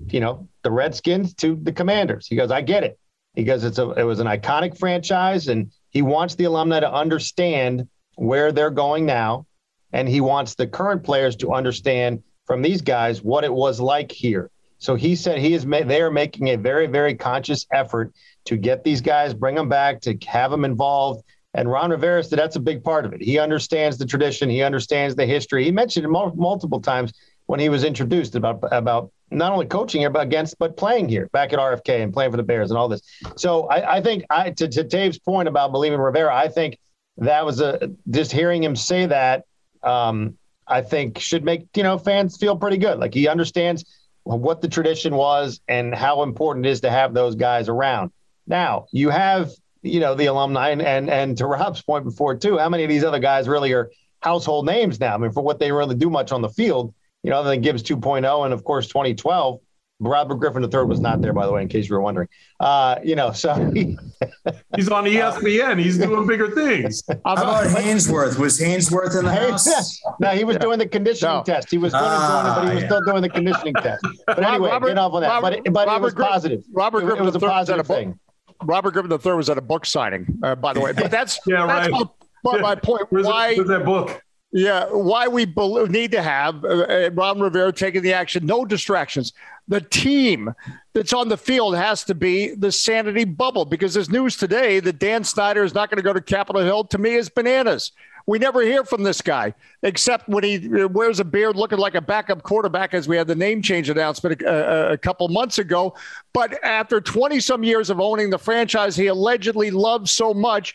you 0.08 0.20
know, 0.20 0.48
the 0.62 0.70
Redskins 0.70 1.34
to 1.34 1.54
the 1.54 1.72
Commanders. 1.72 2.26
He 2.26 2.34
goes, 2.34 2.50
I 2.50 2.62
get 2.62 2.82
it. 2.82 2.98
He 3.34 3.44
goes, 3.44 3.62
it's 3.62 3.76
a 3.76 3.90
it 3.90 4.04
was 4.04 4.20
an 4.20 4.26
iconic 4.26 4.78
franchise, 4.78 5.48
and 5.48 5.70
he 5.90 6.00
wants 6.00 6.34
the 6.34 6.44
alumni 6.44 6.80
to 6.80 6.90
understand 6.90 7.86
where 8.16 8.52
they're 8.52 8.70
going 8.70 9.04
now 9.04 9.44
and 9.92 10.08
he 10.08 10.20
wants 10.20 10.54
the 10.54 10.66
current 10.66 11.02
players 11.02 11.36
to 11.36 11.52
understand 11.52 12.22
from 12.46 12.62
these 12.62 12.82
guys 12.82 13.22
what 13.22 13.44
it 13.44 13.52
was 13.52 13.80
like 13.80 14.10
here. 14.10 14.50
So 14.78 14.94
he 14.94 15.16
said 15.16 15.38
he 15.38 15.54
is 15.54 15.66
ma- 15.66 15.82
they 15.82 16.00
are 16.00 16.10
making 16.10 16.48
a 16.48 16.56
very 16.56 16.86
very 16.86 17.14
conscious 17.14 17.66
effort 17.72 18.12
to 18.46 18.56
get 18.56 18.84
these 18.84 19.00
guys, 19.00 19.34
bring 19.34 19.54
them 19.54 19.68
back, 19.68 20.00
to 20.02 20.16
have 20.26 20.50
them 20.50 20.64
involved. 20.64 21.24
And 21.54 21.70
Ron 21.70 21.90
Rivera 21.90 22.22
said 22.22 22.38
that's 22.38 22.56
a 22.56 22.60
big 22.60 22.84
part 22.84 23.04
of 23.04 23.12
it. 23.12 23.20
He 23.20 23.38
understands 23.38 23.98
the 23.98 24.06
tradition, 24.06 24.48
he 24.48 24.62
understands 24.62 25.16
the 25.16 25.26
history. 25.26 25.64
He 25.64 25.72
mentioned 25.72 26.04
it 26.04 26.08
mul- 26.08 26.34
multiple 26.36 26.80
times 26.80 27.12
when 27.46 27.58
he 27.58 27.68
was 27.68 27.82
introduced 27.82 28.34
about 28.34 28.62
about 28.70 29.10
not 29.30 29.52
only 29.52 29.66
coaching 29.66 30.00
here 30.00 30.10
but 30.10 30.22
against 30.22 30.58
but 30.58 30.76
playing 30.76 31.08
here 31.08 31.28
back 31.32 31.52
at 31.52 31.58
RFK 31.58 32.02
and 32.02 32.12
playing 32.12 32.30
for 32.30 32.36
the 32.36 32.42
Bears 32.42 32.70
and 32.70 32.78
all 32.78 32.88
this. 32.88 33.02
So 33.36 33.66
I, 33.66 33.96
I 33.96 34.02
think 34.02 34.24
I 34.30 34.50
to, 34.50 34.68
to 34.68 34.84
Dave's 34.84 35.18
point 35.18 35.48
about 35.48 35.72
believing 35.72 35.98
Rivera, 35.98 36.34
I 36.34 36.48
think 36.48 36.78
that 37.16 37.44
was 37.44 37.60
a 37.60 37.90
just 38.10 38.30
hearing 38.30 38.62
him 38.62 38.76
say 38.76 39.06
that 39.06 39.44
um, 39.82 40.36
I 40.66 40.82
think 40.82 41.18
should 41.18 41.44
make 41.44 41.66
you 41.76 41.82
know 41.82 41.98
fans 41.98 42.36
feel 42.36 42.56
pretty 42.56 42.78
good. 42.78 42.98
Like 42.98 43.14
he 43.14 43.28
understands 43.28 43.84
what 44.24 44.60
the 44.60 44.68
tradition 44.68 45.14
was 45.14 45.60
and 45.68 45.94
how 45.94 46.22
important 46.22 46.66
it 46.66 46.70
is 46.70 46.80
to 46.82 46.90
have 46.90 47.14
those 47.14 47.34
guys 47.34 47.68
around. 47.68 48.12
Now 48.46 48.86
you 48.92 49.10
have 49.10 49.50
you 49.82 50.00
know 50.00 50.14
the 50.14 50.26
alumni 50.26 50.70
and 50.70 50.82
and, 50.82 51.10
and 51.10 51.36
to 51.38 51.46
Rob's 51.46 51.82
point 51.82 52.04
before 52.04 52.36
too. 52.36 52.58
How 52.58 52.68
many 52.68 52.84
of 52.84 52.88
these 52.88 53.04
other 53.04 53.18
guys 53.18 53.48
really 53.48 53.72
are 53.72 53.90
household 54.20 54.66
names 54.66 55.00
now? 55.00 55.14
I 55.14 55.18
mean, 55.18 55.32
for 55.32 55.42
what 55.42 55.58
they 55.58 55.72
really 55.72 55.94
do 55.94 56.10
much 56.10 56.32
on 56.32 56.42
the 56.42 56.48
field, 56.48 56.94
you 57.22 57.30
know, 57.30 57.38
other 57.40 57.50
than 57.50 57.60
Gibbs 57.60 57.82
2.0 57.82 58.44
and 58.44 58.54
of 58.54 58.64
course 58.64 58.88
2012. 58.88 59.60
Robert 60.00 60.36
Griffin 60.36 60.62
III 60.62 60.84
was 60.84 61.00
not 61.00 61.20
there, 61.20 61.32
by 61.32 61.44
the 61.46 61.52
way, 61.52 61.62
in 61.62 61.68
case 61.68 61.88
you 61.88 61.94
were 61.94 62.00
wondering. 62.00 62.28
Uh, 62.60 62.96
you 63.02 63.16
know, 63.16 63.32
so 63.32 63.54
he's 63.74 64.88
on 64.88 65.04
ESPN. 65.04 65.78
He's 65.80 65.98
doing 65.98 66.26
bigger 66.26 66.50
things. 66.52 67.02
How 67.24 67.32
about 67.32 67.66
Haynesworth? 67.76 68.38
Was 68.38 68.60
Haynesworth 68.60 69.18
in 69.18 69.24
the 69.24 69.32
house? 69.32 69.66
Yeah. 69.66 70.12
no, 70.20 70.28
he 70.36 70.44
was 70.44 70.56
doing 70.58 70.78
the 70.78 70.86
conditioning 70.86 71.36
no. 71.36 71.42
test. 71.42 71.70
He 71.70 71.78
was 71.78 71.92
doing 71.92 72.04
uh, 72.04 72.06
it, 72.06 72.62
but 72.62 72.68
he 72.68 72.74
was 72.74 72.82
yeah. 72.82 72.88
still 72.88 73.04
doing 73.04 73.22
the 73.22 73.28
conditioning 73.28 73.74
test. 73.74 74.06
But 74.26 74.42
anyway, 74.42 74.70
Robert, 74.70 74.88
get 74.88 74.98
off 74.98 75.12
on 75.12 75.22
that. 75.22 75.28
Robert, 75.28 75.60
but, 75.64 75.72
but 75.72 75.86
Robert, 75.88 76.08
it 76.08 76.16
was 76.16 76.26
positive. 76.26 76.64
Robert 76.72 77.00
Griffin 77.00 77.24
it 77.24 77.26
was 77.26 77.34
a 77.34 77.40
positive 77.40 77.86
thing. 77.86 78.18
Robert 78.64 78.92
Griffin 78.92 79.12
III 79.12 79.36
was 79.36 79.50
at 79.50 79.58
a 79.58 79.62
book 79.62 79.86
signing, 79.86 80.38
uh, 80.42 80.54
by 80.54 80.72
the 80.72 80.80
way. 80.80 80.92
But 80.92 81.10
that's 81.10 81.40
yeah, 81.46 81.66
that's 81.66 81.90
right. 81.90 82.06
my, 82.44 82.58
my 82.58 82.74
point. 82.74 83.06
Where's 83.10 83.26
Why? 83.26 83.54
Where's 83.54 83.68
that 83.68 83.84
book? 83.84 84.22
Yeah, 84.50 84.86
why 84.86 85.28
we 85.28 85.44
need 85.44 86.12
to 86.12 86.22
have 86.22 86.64
uh, 86.64 86.68
uh, 86.68 87.10
Ron 87.12 87.38
Rivera 87.38 87.70
taking 87.70 88.00
the 88.00 88.14
action, 88.14 88.46
no 88.46 88.64
distractions. 88.64 89.34
The 89.68 89.82
team 89.82 90.54
that's 90.94 91.12
on 91.12 91.28
the 91.28 91.36
field 91.36 91.76
has 91.76 92.02
to 92.04 92.14
be 92.14 92.54
the 92.54 92.72
sanity 92.72 93.24
bubble 93.24 93.66
because 93.66 93.92
there's 93.92 94.08
news 94.08 94.38
today 94.38 94.80
that 94.80 94.98
Dan 94.98 95.22
Snyder 95.22 95.64
is 95.64 95.74
not 95.74 95.90
going 95.90 95.98
to 95.98 96.02
go 96.02 96.14
to 96.14 96.22
Capitol 96.22 96.62
Hill. 96.62 96.84
To 96.84 96.96
me, 96.96 97.16
is 97.16 97.28
bananas. 97.28 97.92
We 98.26 98.38
never 98.38 98.62
hear 98.62 98.84
from 98.84 99.02
this 99.02 99.20
guy 99.20 99.52
except 99.82 100.30
when 100.30 100.44
he 100.44 100.68
wears 100.86 101.20
a 101.20 101.24
beard 101.24 101.56
looking 101.56 101.78
like 101.78 101.94
a 101.94 102.00
backup 102.00 102.42
quarterback, 102.42 102.94
as 102.94 103.06
we 103.06 103.18
had 103.18 103.26
the 103.26 103.34
name 103.34 103.60
change 103.60 103.90
announcement 103.90 104.40
a, 104.40 104.48
a, 104.48 104.92
a 104.92 104.98
couple 104.98 105.28
months 105.28 105.58
ago. 105.58 105.94
But 106.32 106.62
after 106.64 107.02
20 107.02 107.38
some 107.40 107.64
years 107.64 107.90
of 107.90 108.00
owning 108.00 108.30
the 108.30 108.38
franchise 108.38 108.96
he 108.96 109.08
allegedly 109.08 109.70
loves 109.70 110.10
so 110.10 110.32
much, 110.32 110.74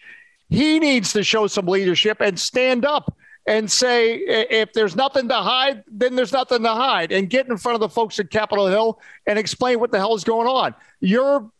he 0.49 0.77
needs 0.77 1.11
to 1.13 1.23
show 1.23 1.47
some 1.47 1.65
leadership 1.65 2.21
and 2.21 2.39
stand 2.39 2.85
up 2.85 3.15
and 3.45 3.69
say, 3.69 4.15
if 4.15 4.73
there's 4.73 4.95
nothing 4.95 5.27
to 5.27 5.35
hide, 5.35 5.83
then 5.87 6.15
there's 6.15 6.31
nothing 6.31 6.63
to 6.63 6.69
hide, 6.69 7.11
and 7.11 7.29
get 7.29 7.47
in 7.47 7.57
front 7.57 7.75
of 7.75 7.81
the 7.81 7.89
folks 7.89 8.19
at 8.19 8.29
Capitol 8.29 8.67
Hill 8.67 8.99
and 9.27 9.37
explain 9.37 9.79
what 9.79 9.91
the 9.91 9.97
hell 9.97 10.15
is 10.15 10.23
going 10.23 10.47
on. 10.47 10.73
Your 11.01 11.51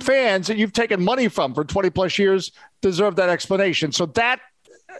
fans 0.00 0.48
that 0.48 0.56
you've 0.56 0.72
taken 0.72 1.02
money 1.02 1.28
from 1.28 1.54
for 1.54 1.64
20 1.64 1.90
plus 1.90 2.18
years 2.18 2.52
deserve 2.82 3.16
that 3.16 3.28
explanation. 3.28 3.92
So 3.92 4.06
that 4.06 4.40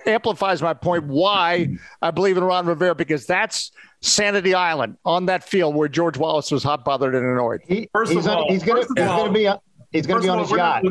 amplifies 0.06 0.62
my 0.62 0.75
point 0.75 1.04
why 1.04 1.76
I 2.00 2.11
believe 2.11 2.37
in 2.37 2.44
Ron 2.44 2.66
Rivera 2.66 2.94
because 2.94 3.26
that's 3.26 3.73
Sanity 4.00 4.54
Island 4.54 4.97
on 5.04 5.26
that 5.26 5.44
field 5.44 5.75
where 5.75 5.88
George 5.88 6.16
Wallace 6.16 6.50
was 6.50 6.62
hot, 6.62 6.85
bothered, 6.85 7.14
and 7.14 7.25
annoyed. 7.25 7.62
He, 7.66 7.88
he's, 8.06 8.26
on, 8.26 8.49
he's 8.49 8.62
going 8.62 8.87
to 8.87 9.33
be 9.33 9.50
he's 9.92 10.06
going 10.06 10.21
to 10.21 10.26
be 10.26 10.28
on 10.28 10.38
his 10.38 10.50
yacht. 10.50 10.85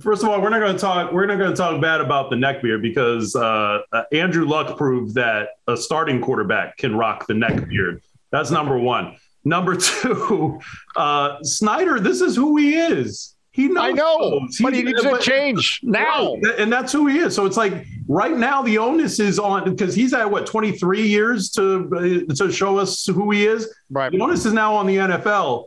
First 0.00 0.24
of 0.24 0.28
all, 0.28 0.42
we're 0.42 0.48
not 0.48 0.58
going 0.58 0.72
to 0.72 0.78
talk. 0.78 1.12
We're 1.12 1.26
not 1.26 1.38
going 1.38 1.50
to 1.50 1.56
talk 1.56 1.80
bad 1.80 2.00
about 2.00 2.28
the 2.28 2.34
neck 2.34 2.62
beard 2.62 2.82
because 2.82 3.36
uh, 3.36 3.82
uh, 3.92 4.02
Andrew 4.10 4.44
Luck 4.44 4.76
proved 4.76 5.14
that 5.14 5.50
a 5.68 5.76
starting 5.76 6.20
quarterback 6.20 6.76
can 6.78 6.96
rock 6.96 7.28
the 7.28 7.34
neck 7.34 7.68
beard. 7.68 8.02
That's 8.32 8.50
number 8.50 8.76
one. 8.76 9.16
Number 9.44 9.76
two, 9.76 10.58
uh, 10.96 11.40
Snyder. 11.44 12.00
This 12.00 12.20
is 12.20 12.34
who 12.34 12.56
he 12.56 12.74
is. 12.74 13.36
He 13.52 13.68
knows. 13.68 13.84
I 13.84 13.92
know, 13.92 14.48
but 14.62 14.74
he 14.74 14.82
needs 14.82 15.00
to 15.00 15.16
change 15.18 15.78
now, 15.84 16.34
right, 16.34 16.58
and 16.58 16.72
that's 16.72 16.92
who 16.92 17.06
he 17.06 17.18
is. 17.18 17.36
So 17.36 17.46
it's 17.46 17.56
like 17.56 17.86
right 18.08 18.36
now 18.36 18.62
the 18.62 18.78
onus 18.78 19.20
is 19.20 19.38
on 19.38 19.62
because 19.70 19.94
he's 19.94 20.12
at 20.12 20.28
what 20.28 20.44
23 20.44 21.06
years 21.06 21.50
to 21.50 22.26
uh, 22.28 22.34
to 22.34 22.50
show 22.50 22.78
us 22.78 23.06
who 23.06 23.30
he 23.30 23.46
is. 23.46 23.72
Right. 23.90 24.10
The 24.10 24.20
onus 24.20 24.44
is 24.44 24.52
now 24.52 24.74
on 24.74 24.88
the 24.88 24.96
NFL 24.96 25.66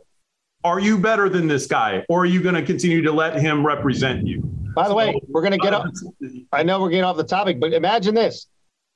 are 0.64 0.80
you 0.80 0.98
better 0.98 1.28
than 1.28 1.46
this 1.46 1.66
guy 1.66 2.04
or 2.08 2.22
are 2.22 2.26
you 2.26 2.42
going 2.42 2.54
to 2.54 2.62
continue 2.62 3.02
to 3.02 3.12
let 3.12 3.38
him 3.38 3.64
represent 3.64 4.26
you? 4.26 4.40
By 4.74 4.84
the 4.84 4.90
so, 4.90 4.96
way 4.96 5.20
we're 5.28 5.40
going 5.40 5.52
to 5.52 5.58
get 5.58 5.74
uh, 5.74 5.78
up 5.78 5.92
i 6.52 6.62
know 6.62 6.80
we're 6.80 6.90
getting 6.90 7.04
off 7.04 7.16
the 7.16 7.24
topic 7.24 7.58
but 7.60 7.72
imagine 7.72 8.14
this. 8.14 8.46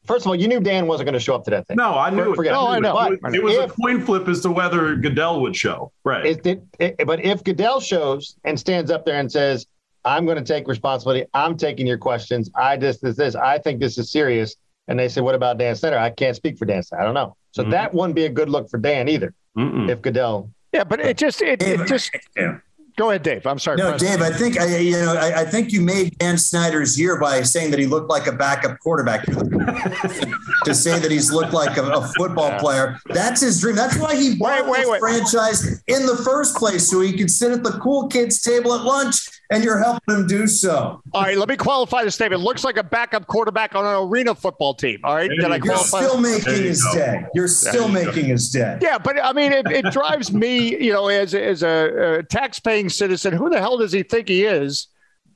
First 0.05 0.25
of 0.25 0.29
all 0.29 0.37
you 0.37 0.49
knew 0.49 0.61
dan 0.61 0.87
wasn't 0.87 1.07
going 1.07 1.15
to 1.15 1.21
show 1.21 1.35
up 1.35 1.45
to 1.45 1.51
that 1.51 1.67
thing. 1.67 1.77
No 1.77 1.99
i 1.99 2.11
knew 2.11 2.35
Forget 2.35 2.53
it. 2.53 2.55
no 2.55 2.69
i 2.69 2.79
know. 2.79 2.95
But 2.95 3.35
it 3.35 3.43
was 3.43 3.55
if, 3.57 3.71
a 3.71 3.75
coin 3.75 4.01
flip 4.01 4.29
as 4.29 4.41
to 4.41 4.51
whether 4.51 4.97
goodell 4.97 5.41
would 5.41 5.57
show 5.57 5.93
right. 6.05 6.27
It, 6.27 6.47
it, 6.47 6.63
it, 6.79 7.07
but 7.07 7.25
if 7.25 7.43
goodell 7.45 7.81
shows 7.81 8.37
and 8.45 8.59
stands 8.59 8.91
up 8.91 9.05
there 9.05 9.19
and 9.19 9.31
says 9.31 9.67
i'm 10.05 10.25
going 10.25 10.39
to 10.39 10.45
take 10.45 10.67
responsibility 10.69 11.27
i'm 11.35 11.57
taking 11.57 11.87
your 11.87 11.99
questions 11.99 12.51
i 12.55 12.77
just 12.77 13.03
this 13.03 13.17
this 13.17 13.35
i 13.35 13.59
think 13.59 13.81
this 13.81 13.99
is 13.99 14.11
serious 14.11 14.57
and 14.89 14.99
they 14.99 15.09
say 15.09 15.21
what 15.21 15.35
about 15.35 15.59
dan 15.59 15.77
snyder 15.77 15.99
i 15.99 16.11
can't 16.11 16.37
speak 16.37 16.59
for 16.59 16.65
dan 16.65 16.83
snyder 16.83 17.03
i 17.03 17.05
don't 17.05 17.15
know. 17.15 17.37
So 17.53 17.63
mm-hmm. 17.63 17.71
that 17.73 17.95
wouldn't 17.95 18.17
be 18.17 18.25
a 18.25 18.31
good 18.31 18.49
look 18.49 18.69
for 18.69 18.79
dan 18.79 19.09
either 19.09 19.35
Mm-mm. 19.57 19.89
if 19.91 20.03
goodell 20.03 20.51
yeah, 20.73 20.85
but 20.85 21.01
it 21.01 21.17
just 21.17 21.43
it, 21.43 21.63
it 21.63 21.87
just 21.87 22.11
yeah. 22.37 22.59
Go 22.97 23.09
ahead, 23.09 23.23
Dave. 23.23 23.47
I'm 23.47 23.59
sorry. 23.59 23.79
No, 23.79 23.97
Dave. 23.97 24.21
I 24.21 24.31
think 24.31 24.61
I, 24.61 24.77
you 24.77 24.93
know. 24.93 25.15
I, 25.15 25.41
I, 25.41 25.45
think 25.47 25.73
you 25.73 25.81
made 25.81 26.19
Dan 26.19 26.37
Snyder's 26.37 27.01
year 27.01 27.19
by 27.19 27.41
saying 27.41 27.71
that 27.71 27.81
he 27.81 27.87
looked 27.87 28.11
like 28.11 28.27
a 28.27 28.33
backup 28.33 28.79
quarterback. 28.81 29.25
to 30.65 30.75
say 30.75 30.99
that 30.99 31.11
he's 31.11 31.33
looked 31.33 31.55
like 31.55 31.79
a, 31.79 31.85
a 31.85 32.07
football 32.19 32.49
yeah. 32.49 32.59
player, 32.59 32.99
that's 33.07 33.41
his 33.41 33.61
dream. 33.61 33.77
That's 33.77 33.97
why 33.97 34.15
he 34.15 34.37
bought 34.37 34.67
wait, 34.67 34.87
wait, 34.87 34.89
wait. 34.91 35.01
franchise 35.01 35.83
in 35.87 36.05
the 36.05 36.17
first 36.17 36.57
place, 36.57 36.91
so 36.91 37.01
he 37.01 37.17
could 37.17 37.31
sit 37.31 37.51
at 37.51 37.63
the 37.63 37.73
cool 37.83 38.09
kids 38.09 38.43
table 38.43 38.75
at 38.75 38.85
lunch 38.85 39.27
and 39.53 39.65
you're 39.65 39.79
helping 39.79 40.15
him 40.15 40.27
do 40.27 40.47
so. 40.47 41.03
All 41.13 41.23
right, 41.23 41.37
let 41.37 41.49
me 41.49 41.57
qualify 41.57 42.05
the 42.05 42.11
statement. 42.11 42.43
Looks 42.43 42.65
like 42.65 42.77
a 42.77 42.83
backup 42.83 43.27
quarterback 43.27 43.75
on 43.75 43.85
an 43.85 44.09
arena 44.09 44.35
football 44.35 44.75
team. 44.75 45.01
All 45.05 45.15
right, 45.15 45.31
Did 45.31 45.45
I 45.45 45.57
You're 45.63 45.77
still 45.77 46.21
making 46.21 46.55
you 46.55 46.63
his 46.63 46.83
go. 46.83 46.95
day. 46.95 47.25
You're 47.35 47.49
still 47.49 47.87
you 47.87 47.93
making 47.93 48.23
go. 48.23 48.33
his 48.33 48.51
day. 48.51 48.79
Yeah, 48.81 48.99
but 48.99 49.23
I 49.23 49.33
mean, 49.33 49.53
it, 49.53 49.71
it 49.71 49.85
drives 49.93 50.33
me, 50.33 50.77
you 50.83 50.93
know, 50.93 51.09
as 51.09 51.35
as 51.35 51.63
a, 51.63 52.19
a 52.19 52.23
tax-paying 52.23 52.89
citizen, 52.89 53.35
who 53.35 53.51
the 53.51 53.59
hell 53.59 53.79
does 53.79 53.93
he 53.93 54.03
think 54.03 54.29
he 54.29 54.45
is 54.45 54.89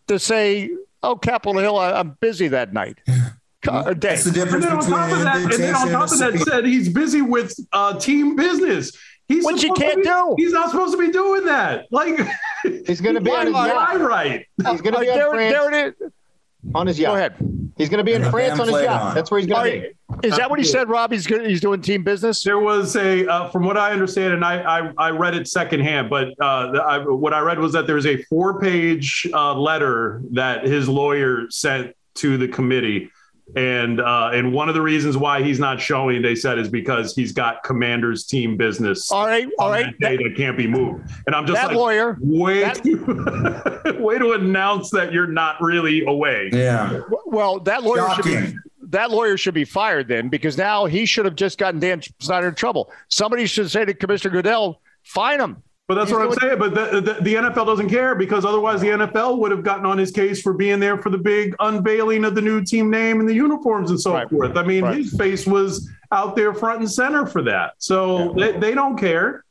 to 0.08 0.18
say, 0.18 0.70
"Oh, 1.02 1.16
Capitol 1.16 1.60
Hill, 1.60 1.78
I, 1.78 2.00
am 2.00 2.16
busy 2.20 2.48
that 2.48 2.72
night." 2.72 2.98
That's 3.62 4.22
the 4.22 4.30
difference 4.30 4.64
and 4.64 4.72
then 4.72 4.72
on 4.72 4.84
top 4.84 5.10
of 5.10 5.18
that, 5.20 5.36
and 5.36 5.52
then 5.52 5.74
on 5.74 5.88
top 5.88 6.12
of 6.12 6.18
that, 6.18 6.38
said 6.38 6.66
he's 6.66 6.88
busy 6.88 7.20
with 7.20 7.58
uh, 7.72 7.98
team 7.98 8.36
business. 8.36 8.96
He's 9.28 9.44
Which 9.44 9.62
you 9.62 9.72
can't 9.72 9.96
be, 9.96 10.02
do. 10.04 10.34
He's 10.36 10.52
not 10.52 10.70
supposed 10.70 10.92
to 10.92 10.98
be 10.98 11.10
doing 11.10 11.44
that. 11.46 11.86
Like 11.90 12.16
he's 12.62 13.00
going 13.00 13.14
to 13.16 13.20
be 13.20 13.30
on 13.30 13.46
his 13.46 13.54
yacht. 13.54 14.00
Right. 14.00 14.46
He's 14.56 14.80
going 14.80 14.94
to 14.94 15.00
be 15.00 15.10
on 15.10 15.18
there, 15.18 15.30
France. 15.30 15.52
There 15.52 15.88
it 15.88 15.96
is. 16.00 16.12
On 16.74 16.86
his 16.86 16.98
yacht. 16.98 17.10
Go 17.10 17.16
ahead. 17.16 17.72
He's 17.76 17.88
going 17.88 17.98
to 17.98 18.04
be 18.04 18.12
in 18.12 18.24
France 18.30 18.58
on 18.60 18.68
his 18.68 18.82
yacht. 18.82 19.02
On. 19.02 19.14
That's 19.14 19.30
where 19.30 19.40
he's 19.40 19.48
going 19.48 19.82
to 19.82 19.88
be. 20.20 20.28
Is 20.28 20.36
that 20.36 20.48
what 20.48 20.58
he 20.58 20.64
said, 20.64 20.88
Rob? 20.88 21.12
He's 21.12 21.26
good. 21.26 21.46
He's 21.46 21.60
doing 21.60 21.82
team 21.82 22.04
business. 22.04 22.42
There 22.42 22.58
was 22.58 22.94
a, 22.96 23.26
uh, 23.26 23.50
from 23.50 23.64
what 23.64 23.76
I 23.76 23.92
understand, 23.92 24.32
and 24.32 24.44
I 24.44 24.60
I, 24.62 24.92
I 24.96 25.10
read 25.10 25.34
it 25.34 25.48
secondhand, 25.48 26.08
but 26.08 26.28
uh, 26.40 26.78
I, 26.78 26.98
what 26.98 27.34
I 27.34 27.40
read 27.40 27.58
was 27.58 27.72
that 27.72 27.86
there 27.86 27.96
was 27.96 28.06
a 28.06 28.22
four-page 28.24 29.28
uh, 29.32 29.54
letter 29.54 30.22
that 30.32 30.64
his 30.64 30.88
lawyer 30.88 31.50
sent 31.50 31.94
to 32.16 32.38
the 32.38 32.48
committee 32.48 33.10
and 33.54 34.00
uh, 34.00 34.30
and 34.32 34.52
one 34.52 34.68
of 34.68 34.74
the 34.74 34.82
reasons 34.82 35.16
why 35.16 35.42
he's 35.42 35.60
not 35.60 35.80
showing, 35.80 36.20
they 36.20 36.34
said, 36.34 36.58
is 36.58 36.68
because 36.68 37.14
he's 37.14 37.32
got 37.32 37.62
Commanders 37.62 38.24
team 38.24 38.56
business. 38.56 39.10
All 39.12 39.24
right, 39.24 39.46
all 39.58 39.70
right, 39.70 39.94
that, 40.00 40.18
that 40.18 40.34
can't 40.36 40.56
be 40.56 40.66
moved. 40.66 41.08
And 41.26 41.34
I'm 41.34 41.46
just 41.46 41.60
that 41.60 41.68
like, 41.68 41.76
lawyer, 41.76 42.18
way 42.20 42.60
that, 42.60 42.82
to 42.82 43.96
way 44.00 44.18
to 44.18 44.32
announce 44.32 44.90
that 44.90 45.12
you're 45.12 45.28
not 45.28 45.60
really 45.60 46.04
away. 46.04 46.50
Yeah. 46.52 47.00
Well, 47.24 47.60
that 47.60 47.84
lawyer 47.84 48.08
Shocking. 48.08 48.24
should 48.24 48.52
be 48.54 48.58
that 48.88 49.10
lawyer 49.10 49.36
should 49.36 49.54
be 49.54 49.64
fired 49.64 50.08
then 50.08 50.28
because 50.28 50.56
now 50.56 50.86
he 50.86 51.06
should 51.06 51.24
have 51.24 51.36
just 51.36 51.58
gotten 51.58 51.80
Dan 51.80 52.02
Snyder 52.18 52.48
in 52.48 52.54
trouble. 52.54 52.90
Somebody 53.08 53.46
should 53.46 53.70
say 53.70 53.84
to 53.84 53.94
Commissioner 53.94 54.32
Goodell, 54.32 54.80
fine 55.02 55.40
him. 55.40 55.62
But 55.88 55.94
that's 55.94 56.10
He's 56.10 56.18
what 56.18 56.26
I'm 56.26 56.32
saying. 56.40 56.58
But 56.58 56.74
the, 56.74 57.00
the, 57.00 57.12
the, 57.22 57.34
NFL 57.34 57.66
doesn't 57.66 57.90
care 57.90 58.16
because 58.16 58.44
otherwise 58.44 58.80
the 58.80 58.88
NFL 58.88 59.38
would 59.38 59.52
have 59.52 59.62
gotten 59.62 59.86
on 59.86 59.98
his 59.98 60.10
case 60.10 60.42
for 60.42 60.52
being 60.52 60.80
there 60.80 60.98
for 60.98 61.10
the 61.10 61.18
big 61.18 61.54
unveiling 61.60 62.24
of 62.24 62.34
the 62.34 62.42
new 62.42 62.64
team 62.64 62.90
name 62.90 63.20
and 63.20 63.28
the 63.28 63.34
uniforms 63.34 63.90
and 63.90 64.00
so 64.00 64.14
right. 64.14 64.28
forth. 64.28 64.56
I 64.56 64.64
mean, 64.64 64.82
right. 64.82 64.96
his 64.96 65.16
face 65.16 65.46
was 65.46 65.88
out 66.10 66.34
there 66.34 66.52
front 66.54 66.80
and 66.80 66.90
center 66.90 67.24
for 67.24 67.42
that. 67.42 67.74
So 67.78 68.36
yeah. 68.36 68.52
they, 68.52 68.58
they 68.58 68.74
don't 68.74 68.98
care. 68.98 69.44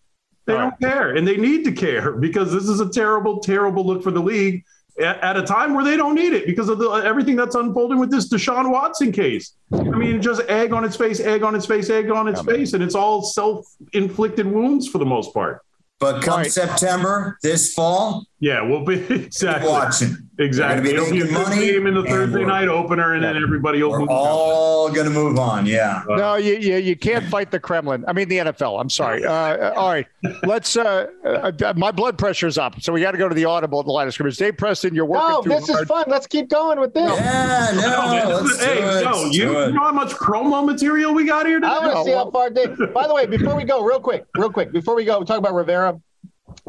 They 0.45 0.53
All 0.53 0.59
don't 0.59 0.69
right. 0.71 0.79
care. 0.91 1.15
And 1.15 1.25
they 1.25 1.37
need 1.37 1.63
to 1.65 1.71
care 1.71 2.11
because 2.11 2.51
this 2.51 2.67
is 2.67 2.81
a 2.81 2.89
terrible, 2.89 3.39
terrible 3.39 3.85
look 3.85 4.03
for 4.03 4.11
the 4.11 4.21
league 4.21 4.65
at, 4.99 5.21
at 5.21 5.37
a 5.37 5.41
time 5.41 5.73
where 5.73 5.85
they 5.85 5.95
don't 5.95 6.15
need 6.15 6.33
it 6.33 6.45
because 6.45 6.67
of 6.67 6.79
the, 6.79 6.89
everything 6.89 7.37
that's 7.37 7.55
unfolding 7.55 7.97
with 7.97 8.11
this 8.11 8.29
Deshaun 8.29 8.71
Watson 8.71 9.13
case. 9.13 9.55
I 9.71 9.83
mean, 9.83 10.21
just 10.21 10.41
egg 10.49 10.73
on 10.73 10.83
its 10.83 10.95
face, 10.97 11.21
egg 11.21 11.43
on 11.43 11.55
its 11.55 11.65
face, 11.65 11.89
egg 11.89 12.11
on 12.11 12.27
its 12.27 12.41
yeah, 12.45 12.53
face. 12.55 12.73
And 12.73 12.83
it's 12.83 12.95
all 12.95 13.21
self 13.21 13.65
inflicted 13.93 14.45
wounds 14.45 14.87
for 14.87 14.97
the 14.97 15.05
most 15.05 15.33
part. 15.33 15.61
But 16.05 16.21
come 16.21 16.41
right. 16.41 16.51
September, 16.51 17.39
this 17.41 17.73
fall, 17.73 18.27
yeah, 18.45 18.61
we'll 18.61 18.81
be 18.85 18.93
exactly 19.11 19.67
watching. 19.67 20.17
Exactly. 20.37 20.91
It'll 20.91 21.09
be 21.09 21.23
money 21.31 21.65
game 21.65 21.87
in 21.87 21.95
the 21.95 22.03
Thursday 22.03 22.45
night 22.45 22.67
opener, 22.67 23.13
and 23.13 23.23
yeah. 23.23 23.33
then 23.33 23.41
everybody 23.41 23.81
will. 23.81 23.89
We're 23.89 24.05
all 24.07 24.91
going 24.91 25.07
to 25.07 25.11
move 25.11 25.39
on. 25.39 25.65
Yeah. 25.65 26.03
Uh, 26.07 26.15
no, 26.15 26.35
you, 26.35 26.57
you 26.57 26.75
you 26.75 26.95
can't 26.95 27.25
fight 27.25 27.49
the 27.49 27.59
Kremlin. 27.59 28.05
I 28.07 28.13
mean 28.13 28.29
the 28.29 28.37
NFL. 28.37 28.79
I'm 28.79 28.89
sorry. 28.89 29.25
Uh, 29.25 29.73
all 29.73 29.89
right, 29.89 30.05
let's. 30.43 30.77
Uh, 30.77 31.07
uh, 31.25 31.73
my 31.75 31.89
blood 31.89 32.19
pressure's 32.19 32.59
up, 32.59 32.79
so 32.81 32.93
we 32.93 33.01
got 33.01 33.13
to 33.13 33.17
go 33.17 33.27
to 33.27 33.33
the 33.33 33.45
audible 33.45 33.79
at 33.79 33.87
the 33.87 33.91
line 33.91 34.07
of 34.07 34.13
scrimmage. 34.13 34.37
Dave 34.37 34.57
Preston, 34.57 34.93
you're 34.93 35.05
working. 35.05 35.49
No, 35.49 35.57
this 35.57 35.67
hard. 35.67 35.81
is 35.81 35.87
fun. 35.87 36.03
Let's 36.07 36.27
keep 36.27 36.47
going 36.47 36.79
with 36.79 36.93
this. 36.93 37.19
Yeah, 37.19 37.71
no. 37.73 38.41
no 38.43 38.57
hey, 38.57 39.03
no, 39.03 39.25
you, 39.31 39.65
you, 39.65 39.71
know 39.71 39.79
how 39.79 39.91
much 39.91 40.13
chromo 40.13 40.61
material 40.61 41.15
we 41.15 41.25
got 41.25 41.47
here 41.47 41.59
today? 41.59 41.71
I 41.71 41.79
want 41.79 41.97
to 41.97 42.03
see 42.03 42.15
how 42.15 42.29
far 42.29 42.51
Dave. 42.51 42.77
By 42.93 43.07
the 43.07 43.15
way, 43.15 43.25
before 43.25 43.55
we 43.55 43.63
go, 43.63 43.83
real 43.83 43.99
quick, 43.99 44.25
real 44.37 44.51
quick, 44.51 44.71
before 44.71 44.93
we 44.93 45.03
go, 45.03 45.17
we 45.17 45.25
talk 45.25 45.39
about 45.39 45.55
Rivera 45.55 45.99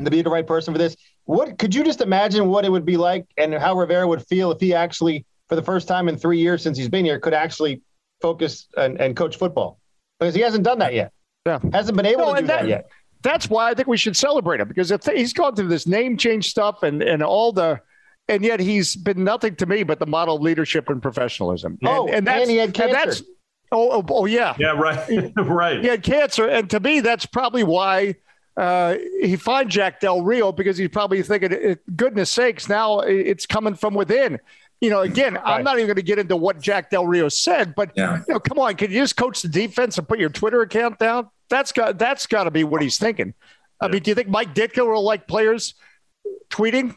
to 0.05 0.11
be 0.11 0.23
the 0.23 0.31
right 0.31 0.47
person 0.47 0.73
for 0.75 0.79
this. 0.79 0.97
What 1.25 1.59
could 1.59 1.75
you 1.75 1.85
just 1.85 2.01
imagine 2.01 2.49
what 2.49 2.65
it 2.65 2.71
would 2.71 2.85
be 2.85 2.97
like 2.97 3.27
and 3.37 3.55
how 3.55 3.77
Rivera 3.77 4.07
would 4.07 4.27
feel 4.27 4.51
if 4.53 4.61
he 4.61 4.75
actually, 4.75 5.27
for 5.49 5.57
the 5.57 5.63
first 5.63 5.89
time 5.89 6.09
in 6.09 6.17
three 6.17 6.39
years 6.39 6.63
since 6.63 6.79
he's 6.79 6.89
been 6.89 7.05
here, 7.05 7.19
could 7.19 7.35
actually 7.35 7.83
focus 8.21 8.69
and, 8.77 9.01
and 9.01 9.17
coach 9.17 9.37
football 9.37 9.79
because 10.19 10.35
he 10.35 10.41
hasn't 10.41 10.65
done 10.65 10.79
that 10.79 10.95
yet. 10.95 11.13
Yeah, 11.47 11.59
hasn't 11.73 11.97
been 11.97 12.07
able 12.07 12.27
no, 12.27 12.35
to 12.35 12.41
do 12.41 12.47
that, 12.49 12.63
that, 12.63 12.69
yet. 12.69 12.91
That's 13.23 13.49
why 13.49 13.71
I 13.71 13.75
think 13.75 13.89
we 13.89 13.97
should 13.97 14.17
celebrate 14.17 14.61
him 14.61 14.69
because 14.69 14.91
if 14.91 15.05
he's 15.05 15.33
gone 15.33 15.55
through 15.55 15.69
this 15.69 15.87
name 15.87 16.17
change 16.17 16.49
stuff 16.49 16.83
and 16.83 17.03
and 17.03 17.23
all 17.23 17.53
the. 17.53 17.81
And 18.29 18.43
yet 18.43 18.59
he's 18.59 18.97
been 18.97 19.23
nothing 19.23 19.55
to 19.55 19.67
me 19.67 19.85
but 19.85 20.01
the 20.01 20.07
model 20.07 20.35
of 20.35 20.43
leadership 20.43 20.89
and 20.89 21.01
professionalism. 21.01 21.79
Oh, 21.85 22.09
and, 22.09 22.27
that's, 22.27 22.43
and 22.43 22.51
he 22.51 22.57
had 22.57 22.75
cancer. 22.75 22.93
that's 22.93 23.23
oh, 23.71 23.91
oh, 23.93 24.05
oh 24.09 24.25
yeah, 24.25 24.57
yeah, 24.59 24.73
right, 24.73 25.33
right. 25.37 25.81
He 25.81 25.87
had 25.87 26.03
cancer, 26.03 26.49
and 26.49 26.69
to 26.71 26.81
me, 26.81 26.99
that's 26.99 27.25
probably 27.25 27.63
why 27.63 28.17
uh, 28.57 28.97
he 29.21 29.37
fined 29.37 29.71
Jack 29.71 30.01
Del 30.01 30.23
Rio 30.23 30.53
because 30.53 30.79
he's 30.79 30.89
probably 30.89 31.23
thinking, 31.23 31.77
goodness 31.95 32.31
sakes, 32.31 32.69
now 32.69 33.01
it's 33.01 33.47
coming 33.47 33.75
from 33.75 33.95
within. 33.95 34.39
You 34.81 34.91
know, 34.91 35.01
again, 35.01 35.35
right. 35.35 35.43
I'm 35.45 35.65
not 35.65 35.77
even 35.77 35.87
going 35.87 35.97
to 35.97 36.03
get 36.03 36.19
into 36.19 36.37
what 36.37 36.61
Jack 36.61 36.91
Del 36.91 37.07
Rio 37.07 37.29
said, 37.29 37.75
but 37.75 37.93
yeah. 37.97 38.23
you 38.29 38.35
know, 38.35 38.41
come 38.41 38.59
on, 38.59 38.75
can 38.77 38.91
you 38.91 39.01
just 39.01 39.17
coach 39.17 39.43
the 39.43 39.49
defense 39.49 39.97
and 39.99 40.07
put 40.07 40.19
your 40.19 40.29
Twitter 40.29 40.61
account 40.61 40.99
down? 40.99 41.29
That's 41.49 41.73
got 41.73 41.99
that's 41.99 42.27
got 42.27 42.45
to 42.45 42.51
be 42.51 42.65
what 42.65 42.83
he's 42.83 42.99
thinking. 42.99 43.35
I 43.81 43.89
mean, 43.89 44.03
do 44.03 44.11
you 44.11 44.15
think 44.15 44.29
Mike 44.29 44.55
Ditka 44.55 44.87
will 44.87 45.03
like 45.03 45.27
players 45.27 45.75
tweeting? 46.51 46.95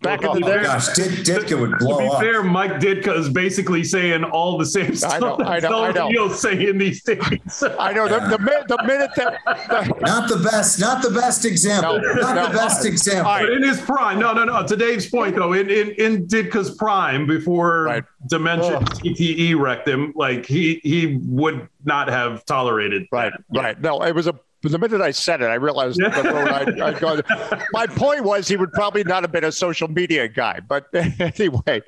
Back 0.00 0.24
oh 0.24 0.34
in 0.34 0.42
the 0.42 0.46
day, 0.46 0.62
gosh, 0.62 0.88
Ditka 0.90 1.58
would 1.60 1.76
blow 1.80 1.98
To 1.98 2.04
be 2.04 2.08
up. 2.08 2.20
fair, 2.20 2.44
Mike 2.44 2.74
Ditka 2.74 3.18
is 3.18 3.28
basically 3.28 3.82
saying 3.82 4.22
all 4.22 4.56
the 4.56 4.64
same 4.64 4.94
stuff. 4.94 5.14
I 5.14 5.18
know, 5.18 5.36
I 5.38 5.58
know, 5.58 5.84
I 5.86 5.90
know. 5.92 6.08
You'll 6.08 6.30
say 6.30 6.68
in 6.68 6.78
these 6.78 7.02
things. 7.02 7.64
I 7.80 7.92
know 7.92 8.06
the, 8.06 8.20
the, 8.28 8.38
minute, 8.38 8.68
the 8.68 8.78
minute 8.86 9.10
that 9.16 9.38
the, 9.44 9.94
Not 10.00 10.28
the 10.28 10.36
best, 10.36 10.78
not 10.78 11.02
the 11.02 11.10
best 11.10 11.44
example. 11.44 12.00
No, 12.00 12.12
not 12.14 12.34
no. 12.36 12.46
the 12.46 12.54
best 12.54 12.86
example. 12.86 13.28
All 13.28 13.38
right. 13.38 13.46
But 13.46 13.52
in 13.54 13.62
his 13.64 13.80
prime, 13.80 14.20
no, 14.20 14.32
no, 14.32 14.44
no. 14.44 14.64
To 14.64 14.76
Dave's 14.76 15.08
point, 15.10 15.34
though, 15.34 15.52
in 15.52 15.68
in, 15.68 15.90
in 15.92 16.28
Ditka's 16.28 16.76
prime, 16.76 17.26
before 17.26 17.82
Right. 17.82 18.04
dementia 18.28 18.76
Ugh. 18.76 18.84
CTE 19.00 19.58
wrecked 19.58 19.88
him, 19.88 20.12
like 20.14 20.46
he 20.46 20.80
he 20.84 21.18
would 21.24 21.68
not 21.84 22.06
have 22.08 22.44
tolerated. 22.44 23.08
right, 23.10 23.32
that. 23.50 23.60
right. 23.60 23.80
No, 23.80 24.00
it 24.04 24.14
was 24.14 24.28
a. 24.28 24.38
But 24.60 24.72
the 24.72 24.78
minute 24.78 25.00
I 25.00 25.12
said 25.12 25.40
it, 25.40 25.46
I 25.46 25.54
realized 25.54 25.98
the 26.00 26.22
road 26.24 26.48
I'd, 26.48 26.80
I'd 26.80 26.98
gone. 26.98 27.22
My 27.72 27.86
point 27.86 28.24
was 28.24 28.48
he 28.48 28.56
would 28.56 28.72
probably 28.72 29.04
not 29.04 29.22
have 29.22 29.30
been 29.30 29.44
a 29.44 29.52
social 29.52 29.86
media 29.86 30.26
guy, 30.26 30.60
but 30.66 30.86
anyway. 30.94 31.82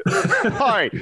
All 0.44 0.50
right, 0.50 0.92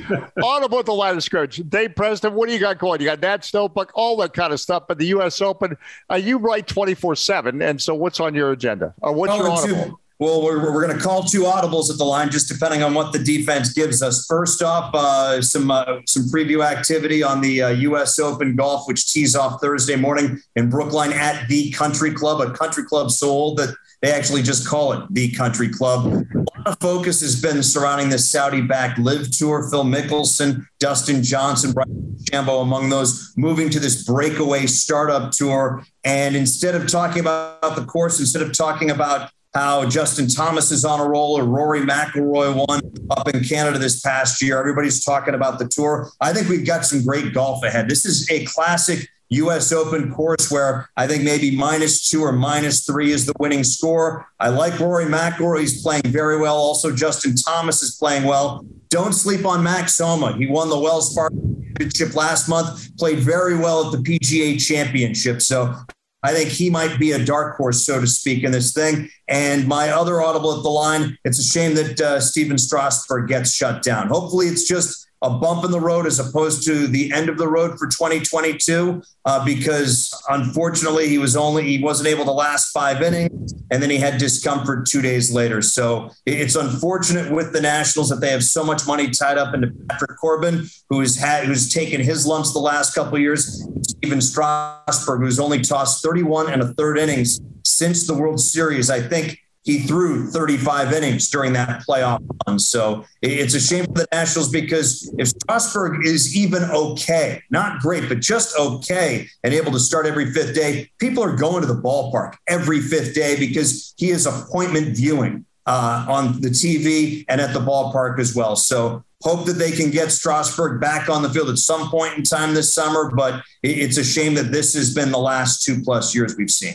audible 0.42 0.78
about 0.78 0.86
the 0.86 0.94
line 0.94 1.16
of 1.16 1.22
scrimmage. 1.22 1.56
Dave 1.68 1.94
Preston, 1.94 2.34
what 2.34 2.48
do 2.48 2.54
you 2.54 2.60
got 2.60 2.78
going? 2.78 3.00
You 3.00 3.06
got 3.06 3.20
Nat 3.20 3.42
Snowbuck, 3.42 3.90
all 3.94 4.16
that 4.18 4.32
kind 4.32 4.52
of 4.52 4.60
stuff. 4.60 4.84
But 4.88 4.98
the 4.98 5.06
U.S. 5.06 5.40
Open, 5.42 5.76
uh, 6.10 6.16
you 6.16 6.38
write 6.38 6.66
twenty 6.66 6.94
four 6.94 7.14
seven, 7.14 7.60
and 7.60 7.80
so 7.80 7.94
what's 7.94 8.20
on 8.20 8.34
your 8.34 8.52
agenda? 8.52 8.94
Or 9.00 9.12
what's 9.12 9.36
your 9.36 9.50
audible? 9.50 10.00
Well, 10.20 10.42
we're, 10.42 10.60
we're 10.60 10.84
going 10.84 10.98
to 10.98 11.02
call 11.02 11.22
two 11.22 11.42
audibles 11.42 11.90
at 11.92 11.96
the 11.96 12.04
line, 12.04 12.28
just 12.30 12.48
depending 12.48 12.82
on 12.82 12.92
what 12.92 13.12
the 13.12 13.20
defense 13.20 13.72
gives 13.72 14.02
us. 14.02 14.26
First 14.26 14.64
off, 14.64 14.92
uh, 14.92 15.40
some 15.40 15.70
uh, 15.70 16.00
some 16.08 16.24
preview 16.24 16.64
activity 16.64 17.22
on 17.22 17.40
the 17.40 17.62
uh, 17.62 17.68
U.S. 17.68 18.18
Open 18.18 18.56
golf, 18.56 18.88
which 18.88 19.12
tees 19.12 19.36
off 19.36 19.60
Thursday 19.60 19.94
morning 19.94 20.40
in 20.56 20.68
Brookline 20.70 21.12
at 21.12 21.46
the 21.46 21.70
Country 21.70 22.12
Club, 22.12 22.40
a 22.40 22.50
country 22.52 22.84
club 22.84 23.12
soul 23.12 23.54
that 23.54 23.76
they 24.02 24.10
actually 24.10 24.42
just 24.42 24.66
call 24.66 24.92
it 24.92 25.06
the 25.10 25.30
Country 25.30 25.68
Club. 25.68 26.06
A 26.06 26.38
lot 26.38 26.66
of 26.66 26.80
focus 26.80 27.20
has 27.20 27.40
been 27.40 27.62
surrounding 27.62 28.10
the 28.10 28.18
Saudi-backed 28.18 28.98
LIV 28.98 29.30
Tour. 29.36 29.68
Phil 29.70 29.84
Mickelson, 29.84 30.66
Dustin 30.80 31.22
Johnson, 31.22 31.72
Brian 31.72 32.16
Shambo 32.24 32.62
among 32.62 32.88
those 32.88 33.32
moving 33.36 33.70
to 33.70 33.78
this 33.78 34.04
breakaway 34.04 34.66
startup 34.66 35.30
tour. 35.30 35.84
And 36.02 36.34
instead 36.34 36.74
of 36.74 36.88
talking 36.88 37.20
about 37.20 37.76
the 37.76 37.84
course, 37.84 38.18
instead 38.18 38.42
of 38.42 38.56
talking 38.56 38.90
about 38.90 39.30
how 39.54 39.88
Justin 39.88 40.28
Thomas 40.28 40.70
is 40.70 40.84
on 40.84 41.00
a 41.00 41.08
roll 41.08 41.38
or 41.38 41.44
Rory 41.44 41.80
McIlroy 41.80 42.54
won 42.54 42.80
up 43.10 43.28
in 43.28 43.42
Canada 43.42 43.78
this 43.78 44.00
past 44.00 44.42
year. 44.42 44.58
Everybody's 44.58 45.04
talking 45.04 45.34
about 45.34 45.58
the 45.58 45.66
tour. 45.68 46.10
I 46.20 46.32
think 46.32 46.48
we've 46.48 46.66
got 46.66 46.84
some 46.84 47.04
great 47.04 47.32
golf 47.32 47.64
ahead. 47.64 47.88
This 47.88 48.04
is 48.04 48.30
a 48.30 48.44
classic 48.44 49.08
U.S. 49.30 49.72
Open 49.72 50.12
course 50.12 50.50
where 50.50 50.88
I 50.96 51.06
think 51.06 51.22
maybe 51.22 51.54
minus 51.54 52.08
two 52.08 52.22
or 52.22 52.32
minus 52.32 52.84
three 52.84 53.12
is 53.12 53.26
the 53.26 53.34
winning 53.38 53.64
score. 53.64 54.26
I 54.40 54.48
like 54.48 54.78
Rory 54.80 55.04
McIlroy. 55.04 55.60
He's 55.60 55.82
playing 55.82 56.02
very 56.06 56.40
well. 56.40 56.56
Also, 56.56 56.94
Justin 56.94 57.34
Thomas 57.36 57.82
is 57.82 57.96
playing 57.96 58.24
well. 58.24 58.64
Don't 58.88 59.12
sleep 59.12 59.44
on 59.44 59.62
Max 59.62 59.98
Homa. 59.98 60.32
He 60.32 60.46
won 60.46 60.70
the 60.70 60.78
Wells 60.78 61.14
Fargo 61.14 61.36
Championship 61.78 62.14
last 62.14 62.48
month, 62.48 62.96
played 62.96 63.18
very 63.18 63.56
well 63.56 63.86
at 63.86 63.92
the 63.92 63.98
PGA 63.98 64.58
Championship. 64.64 65.42
So 65.42 65.74
I 66.22 66.34
think 66.34 66.50
he 66.50 66.68
might 66.68 66.98
be 66.98 67.12
a 67.12 67.24
dark 67.24 67.56
horse, 67.56 67.84
so 67.86 68.00
to 68.00 68.06
speak, 68.06 68.42
in 68.42 68.50
this 68.50 68.72
thing. 68.72 69.08
And 69.28 69.68
my 69.68 69.90
other 69.90 70.20
audible 70.20 70.56
at 70.56 70.62
the 70.62 70.68
line, 70.68 71.16
it's 71.24 71.38
a 71.38 71.44
shame 71.44 71.74
that 71.76 72.00
uh, 72.00 72.20
Stephen 72.20 72.58
Strasburg 72.58 73.28
gets 73.28 73.54
shut 73.54 73.82
down. 73.82 74.08
Hopefully, 74.08 74.46
it's 74.46 74.66
just 74.66 75.08
a 75.22 75.30
bump 75.30 75.64
in 75.64 75.70
the 75.70 75.80
road 75.80 76.06
as 76.06 76.18
opposed 76.18 76.64
to 76.64 76.86
the 76.86 77.12
end 77.12 77.28
of 77.28 77.38
the 77.38 77.48
road 77.48 77.78
for 77.78 77.88
2022, 77.88 79.02
uh, 79.24 79.44
because 79.44 80.12
unfortunately, 80.28 81.08
he 81.08 81.18
was 81.18 81.36
only 81.36 81.64
he 81.64 81.82
wasn't 81.82 82.08
able 82.08 82.24
to 82.24 82.30
last 82.30 82.70
five 82.70 83.02
innings, 83.02 83.54
and 83.70 83.82
then 83.82 83.90
he 83.90 83.96
had 83.96 84.18
discomfort 84.18 84.86
two 84.86 85.02
days 85.02 85.32
later. 85.32 85.60
So 85.60 86.10
it's 86.24 86.54
unfortunate 86.54 87.32
with 87.32 87.52
the 87.52 87.60
Nationals 87.60 88.08
that 88.10 88.20
they 88.20 88.30
have 88.30 88.44
so 88.44 88.62
much 88.62 88.86
money 88.86 89.10
tied 89.10 89.38
up 89.38 89.54
into 89.54 89.72
Patrick 89.88 90.18
Corbin, 90.18 90.66
who's 90.88 91.16
had 91.16 91.44
who's 91.44 91.72
taken 91.72 92.00
his 92.00 92.26
lumps 92.26 92.52
the 92.52 92.60
last 92.60 92.94
couple 92.94 93.18
years. 93.18 93.66
Stephen 93.98 94.20
Strasburg, 94.20 95.20
who's 95.20 95.40
only 95.40 95.60
tossed 95.60 96.02
31 96.04 96.50
and 96.50 96.62
a 96.62 96.68
third 96.74 96.98
innings 96.98 97.40
since 97.64 98.06
the 98.06 98.14
World 98.14 98.40
Series. 98.40 98.90
I 98.90 99.00
think 99.00 99.38
he 99.64 99.80
threw 99.80 100.26
35 100.26 100.92
innings 100.94 101.28
during 101.28 101.52
that 101.52 101.82
playoff 101.86 102.20
run. 102.46 102.58
So 102.58 103.04
it's 103.20 103.54
a 103.54 103.60
shame 103.60 103.84
for 103.84 103.92
the 103.92 104.06
Nationals 104.12 104.50
because 104.50 105.12
if 105.18 105.28
Strasburg 105.28 106.06
is 106.06 106.34
even 106.34 106.62
okay, 106.62 107.42
not 107.50 107.80
great, 107.80 108.08
but 108.08 108.20
just 108.20 108.58
okay, 108.58 109.28
and 109.44 109.52
able 109.52 109.72
to 109.72 109.80
start 109.80 110.06
every 110.06 110.32
fifth 110.32 110.54
day, 110.54 110.90
people 110.98 111.22
are 111.22 111.36
going 111.36 111.60
to 111.60 111.66
the 111.66 111.80
ballpark 111.80 112.36
every 112.46 112.80
fifth 112.80 113.14
day 113.14 113.38
because 113.38 113.92
he 113.98 114.10
is 114.10 114.26
appointment 114.26 114.96
viewing 114.96 115.44
uh, 115.66 116.06
on 116.08 116.40
the 116.40 116.48
TV 116.48 117.26
and 117.28 117.40
at 117.40 117.52
the 117.52 117.60
ballpark 117.60 118.18
as 118.18 118.34
well. 118.34 118.56
So 118.56 119.04
hope 119.22 119.46
that 119.46 119.54
they 119.54 119.72
can 119.72 119.90
get 119.90 120.12
Strasburg 120.12 120.80
back 120.80 121.08
on 121.08 121.22
the 121.22 121.28
field 121.28 121.48
at 121.48 121.58
some 121.58 121.90
point 121.90 122.16
in 122.16 122.22
time 122.22 122.54
this 122.54 122.72
summer. 122.72 123.10
But 123.10 123.42
it's 123.62 123.98
a 123.98 124.04
shame 124.04 124.34
that 124.34 124.52
this 124.52 124.74
has 124.74 124.94
been 124.94 125.10
the 125.10 125.18
last 125.18 125.64
two 125.64 125.82
plus 125.82 126.14
years 126.14 126.36
we've 126.36 126.50
seen. 126.50 126.74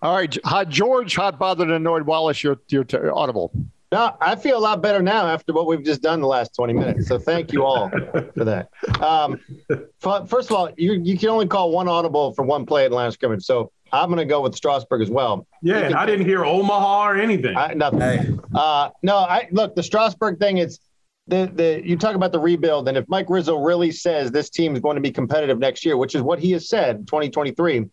All 0.00 0.16
right, 0.16 0.36
hot 0.44 0.68
George, 0.68 1.14
hot 1.14 1.38
bothered 1.38 1.68
and 1.68 1.76
annoyed 1.76 2.02
Wallace, 2.02 2.42
your 2.42 2.58
your 2.68 2.84
t- 2.84 2.96
audible. 2.96 3.52
No, 3.92 4.16
I 4.22 4.36
feel 4.36 4.56
a 4.56 4.58
lot 4.58 4.80
better 4.80 5.02
now 5.02 5.26
after 5.26 5.52
what 5.52 5.66
we've 5.66 5.84
just 5.84 6.00
done 6.00 6.22
the 6.22 6.26
last 6.26 6.54
20 6.56 6.72
minutes. 6.72 7.08
So 7.08 7.18
thank 7.18 7.52
you 7.52 7.62
all 7.62 7.90
for 7.90 8.44
that. 8.44 8.70
Um, 9.02 9.38
f- 9.70 10.30
first 10.30 10.50
of 10.50 10.56
all, 10.56 10.70
you, 10.78 10.94
you 10.94 11.18
can 11.18 11.28
only 11.28 11.46
call 11.46 11.70
one 11.72 11.88
audible 11.88 12.32
for 12.32 12.42
one 12.42 12.64
play 12.64 12.86
at 12.86 12.90
last 12.90 13.14
scrimmage. 13.14 13.44
So 13.44 13.70
I'm 13.92 14.08
going 14.08 14.16
to 14.18 14.24
go 14.24 14.40
with 14.40 14.56
Strasburg 14.56 15.02
as 15.02 15.10
well. 15.10 15.46
Yeah, 15.60 15.80
and 15.80 15.94
I 15.94 16.06
didn't 16.06 16.24
hear 16.24 16.42
Omaha 16.42 17.10
or 17.10 17.16
anything. 17.18 17.54
I, 17.54 17.74
nothing. 17.74 18.00
Hey. 18.00 18.30
Uh, 18.54 18.88
no, 19.02 19.18
I 19.18 19.48
look 19.52 19.74
the 19.74 19.82
Strasburg 19.82 20.38
thing. 20.38 20.56
It's 20.56 20.80
the 21.28 21.50
the 21.54 21.82
you 21.84 21.96
talk 21.96 22.14
about 22.14 22.32
the 22.32 22.38
rebuild, 22.38 22.88
and 22.88 22.96
if 22.96 23.04
Mike 23.08 23.26
Rizzo 23.28 23.56
really 23.56 23.92
says 23.92 24.30
this 24.30 24.50
team 24.50 24.74
is 24.74 24.80
going 24.80 24.96
to 24.96 25.00
be 25.00 25.10
competitive 25.10 25.58
next 25.58 25.84
year, 25.84 25.96
which 25.96 26.14
is 26.14 26.22
what 26.22 26.38
he 26.38 26.52
has 26.52 26.68
said, 26.68 27.06
2023, 27.06 27.86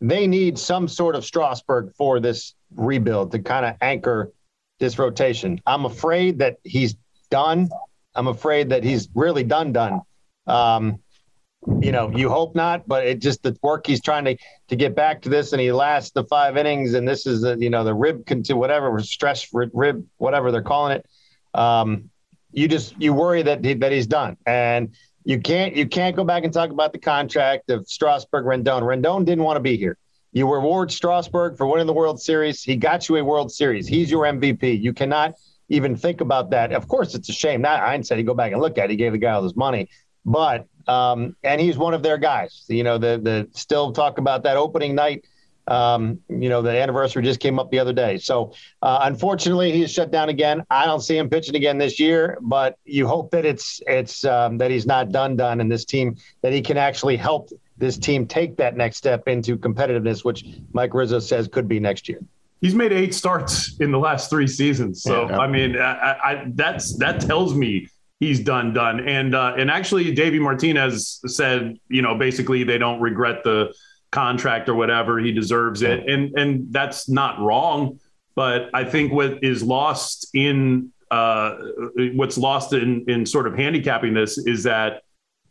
they 0.00 0.26
need 0.26 0.58
some 0.58 0.88
sort 0.88 1.14
of 1.14 1.24
Strasburg 1.24 1.94
for 1.96 2.18
this 2.18 2.54
rebuild 2.74 3.30
to 3.32 3.38
kind 3.38 3.64
of 3.64 3.76
anchor 3.80 4.32
this 4.80 4.98
rotation. 4.98 5.60
I'm 5.64 5.84
afraid 5.84 6.40
that 6.40 6.56
he's 6.64 6.96
done. 7.30 7.68
I'm 8.14 8.26
afraid 8.26 8.70
that 8.70 8.82
he's 8.82 9.08
really 9.14 9.44
done 9.44 9.72
done. 9.72 10.00
Um, 10.46 10.98
you 11.80 11.92
know, 11.92 12.10
you 12.10 12.28
hope 12.28 12.56
not, 12.56 12.88
but 12.88 13.06
it 13.06 13.20
just 13.20 13.44
the 13.44 13.56
work 13.62 13.86
he's 13.86 14.02
trying 14.02 14.24
to 14.24 14.36
to 14.68 14.74
get 14.74 14.96
back 14.96 15.22
to 15.22 15.28
this, 15.28 15.52
and 15.52 15.60
he 15.60 15.70
lasts 15.70 16.10
the 16.10 16.24
five 16.24 16.56
innings, 16.56 16.94
and 16.94 17.06
this 17.06 17.26
is 17.26 17.42
the 17.42 17.56
you 17.56 17.70
know 17.70 17.84
the 17.84 17.94
rib 17.94 18.26
conti- 18.26 18.54
whatever 18.54 18.98
stress 19.00 19.46
rib 19.52 20.04
whatever 20.16 20.50
they're 20.50 20.62
calling 20.62 20.96
it. 20.96 21.06
Um, 21.54 22.10
you 22.52 22.68
just 22.68 23.00
you 23.00 23.12
worry 23.12 23.42
that 23.42 23.64
he, 23.64 23.74
that 23.74 23.92
he's 23.92 24.06
done, 24.06 24.36
and 24.46 24.94
you 25.24 25.40
can't 25.40 25.76
you 25.76 25.86
can't 25.86 26.16
go 26.16 26.24
back 26.24 26.44
and 26.44 26.52
talk 26.52 26.70
about 26.70 26.92
the 26.92 26.98
contract 26.98 27.70
of 27.70 27.88
Strasburg 27.88 28.44
Rendon. 28.44 28.82
Rendon 28.82 29.24
didn't 29.24 29.44
want 29.44 29.56
to 29.56 29.60
be 29.60 29.76
here. 29.76 29.96
You 30.32 30.50
reward 30.50 30.90
Strasburg 30.90 31.58
for 31.58 31.66
winning 31.66 31.86
the 31.86 31.92
World 31.92 32.20
Series. 32.20 32.62
He 32.62 32.76
got 32.76 33.08
you 33.08 33.16
a 33.16 33.24
World 33.24 33.52
Series. 33.52 33.86
He's 33.86 34.10
your 34.10 34.24
MVP. 34.24 34.80
You 34.80 34.92
cannot 34.92 35.34
even 35.68 35.96
think 35.96 36.20
about 36.20 36.50
that. 36.50 36.72
Of 36.72 36.88
course, 36.88 37.14
it's 37.14 37.28
a 37.28 37.32
shame. 37.32 37.62
Not 37.62 37.80
I 37.80 38.00
said 38.00 38.18
you 38.18 38.24
go 38.24 38.34
back 38.34 38.52
and 38.52 38.60
look 38.60 38.78
at 38.78 38.84
it. 38.84 38.90
He 38.90 38.96
gave 38.96 39.12
the 39.12 39.18
guy 39.18 39.32
all 39.32 39.42
this 39.42 39.56
money, 39.56 39.88
but 40.24 40.66
um, 40.88 41.36
and 41.42 41.60
he's 41.60 41.78
one 41.78 41.94
of 41.94 42.02
their 42.02 42.18
guys. 42.18 42.64
You 42.68 42.82
know, 42.82 42.98
the 42.98 43.20
the 43.22 43.48
still 43.52 43.92
talk 43.92 44.18
about 44.18 44.42
that 44.44 44.56
opening 44.56 44.94
night. 44.94 45.24
Um, 45.68 46.20
you 46.28 46.48
know, 46.48 46.60
the 46.60 46.70
anniversary 46.70 47.22
just 47.22 47.40
came 47.40 47.58
up 47.58 47.70
the 47.70 47.78
other 47.78 47.92
day. 47.92 48.18
So 48.18 48.52
uh, 48.82 49.00
unfortunately, 49.02 49.72
he's 49.72 49.92
shut 49.92 50.10
down 50.10 50.28
again. 50.28 50.64
I 50.70 50.86
don't 50.86 51.00
see 51.00 51.16
him 51.16 51.28
pitching 51.28 51.54
again 51.54 51.78
this 51.78 52.00
year, 52.00 52.38
but 52.40 52.78
you 52.84 53.06
hope 53.06 53.30
that 53.30 53.44
it's 53.44 53.80
it's 53.86 54.24
um, 54.24 54.58
that 54.58 54.70
he's 54.70 54.86
not 54.86 55.10
done 55.10 55.36
done, 55.36 55.60
in 55.60 55.68
this 55.68 55.84
team 55.84 56.16
that 56.42 56.52
he 56.52 56.62
can 56.62 56.76
actually 56.76 57.16
help 57.16 57.50
this 57.78 57.96
team 57.96 58.26
take 58.26 58.56
that 58.56 58.76
next 58.76 58.96
step 58.96 59.28
into 59.28 59.56
competitiveness, 59.56 60.24
which 60.24 60.44
Mike 60.72 60.94
Rizzo 60.94 61.18
says 61.18 61.48
could 61.48 61.68
be 61.68 61.80
next 61.80 62.08
year. 62.08 62.20
He's 62.60 62.74
made 62.74 62.92
eight 62.92 63.14
starts 63.14 63.76
in 63.80 63.90
the 63.90 63.98
last 63.98 64.30
three 64.30 64.46
seasons. 64.46 65.02
So 65.02 65.28
Yeah. 65.28 65.38
I 65.38 65.48
mean, 65.48 65.76
I, 65.76 66.16
I, 66.22 66.44
that's 66.54 66.96
that 66.98 67.20
tells 67.20 67.54
me 67.54 67.88
he's 68.20 68.38
done 68.38 68.72
done. 68.72 69.00
And 69.08 69.34
uh, 69.34 69.54
and 69.58 69.70
actually, 69.70 70.12
Davey 70.14 70.38
Martinez 70.38 71.20
said, 71.26 71.76
you 71.88 72.02
know, 72.02 72.14
basically 72.14 72.62
they 72.62 72.78
don't 72.78 73.00
regret 73.00 73.42
the 73.42 73.74
contract 74.12 74.68
or 74.68 74.74
whatever. 74.74 75.18
He 75.18 75.32
deserves 75.32 75.82
it, 75.82 76.08
and 76.08 76.38
and 76.38 76.72
that's 76.72 77.08
not 77.08 77.40
wrong. 77.40 77.98
But 78.36 78.70
I 78.72 78.84
think 78.84 79.12
what 79.12 79.42
is 79.42 79.62
lost 79.62 80.28
in 80.34 80.92
uh, 81.10 81.56
what's 82.14 82.38
lost 82.38 82.72
in 82.72 83.04
in 83.08 83.26
sort 83.26 83.48
of 83.48 83.56
handicapping 83.56 84.14
this 84.14 84.38
is 84.38 84.62
that 84.62 85.02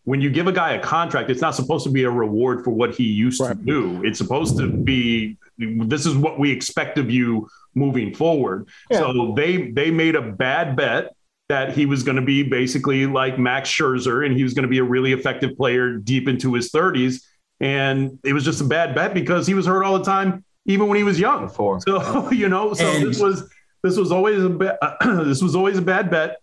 when 0.04 0.22
you 0.22 0.30
give 0.30 0.48
a 0.48 0.52
guy 0.52 0.74
a 0.74 0.82
contract, 0.82 1.30
it's 1.30 1.42
not 1.42 1.54
supposed 1.54 1.84
to 1.86 1.92
be 1.92 2.06
a 2.06 2.10
reward 2.10 2.64
for 2.64 2.72
what 2.72 2.96
he 2.96 3.04
used 3.04 3.40
to 3.40 3.54
do. 3.54 4.04
It's 4.04 4.18
supposed 4.18 4.58
to 4.58 4.68
be 4.68 5.38
this 5.58 6.06
is 6.06 6.16
what 6.16 6.40
we 6.40 6.52
expect 6.52 6.98
of 6.98 7.12
you 7.12 7.48
moving 7.76 8.14
forward. 8.14 8.68
Yeah. 8.90 9.00
So 9.00 9.34
they 9.36 9.72
they 9.72 9.92
made 9.92 10.16
a 10.16 10.22
bad 10.22 10.76
bet 10.76 11.14
that 11.50 11.74
he 11.74 11.86
was 11.86 12.02
going 12.02 12.16
to 12.16 12.22
be 12.22 12.44
basically 12.44 13.06
like 13.06 13.38
Max 13.38 13.70
Scherzer 13.70 14.26
and 14.26 14.36
he 14.36 14.44
was 14.44 14.54
going 14.54 14.64
to 14.64 14.70
be 14.70 14.78
a 14.78 14.84
really 14.84 15.12
effective 15.12 15.58
player 15.58 15.98
deep 15.98 16.30
into 16.30 16.54
his 16.54 16.72
30s. 16.72 17.22
And 17.62 18.20
it 18.24 18.34
was 18.34 18.44
just 18.44 18.60
a 18.60 18.66
bad 18.66 18.96
bet 18.96 19.14
because 19.14 19.48
he 19.48 19.54
was 19.54 19.66
hurt 19.66 19.84
all 19.84 19.98
the 19.98 20.04
time, 20.04 20.44
even 20.66 20.88
when 20.88 20.98
he 20.98 21.04
was 21.04 21.20
young. 21.20 21.46
Before. 21.46 21.80
So, 21.82 22.32
you 22.32 22.50
know, 22.50 22.74
so 22.74 22.86
And- 22.86 23.08
this 23.08 23.20
was 23.20 23.50
this 23.84 23.98
was 23.98 24.12
always 24.12 24.44
a 24.44 24.84
uh, 24.84 25.24
this 25.24 25.42
was 25.42 25.56
always 25.56 25.78
a 25.78 25.82
bad 25.82 26.10
bet 26.10 26.38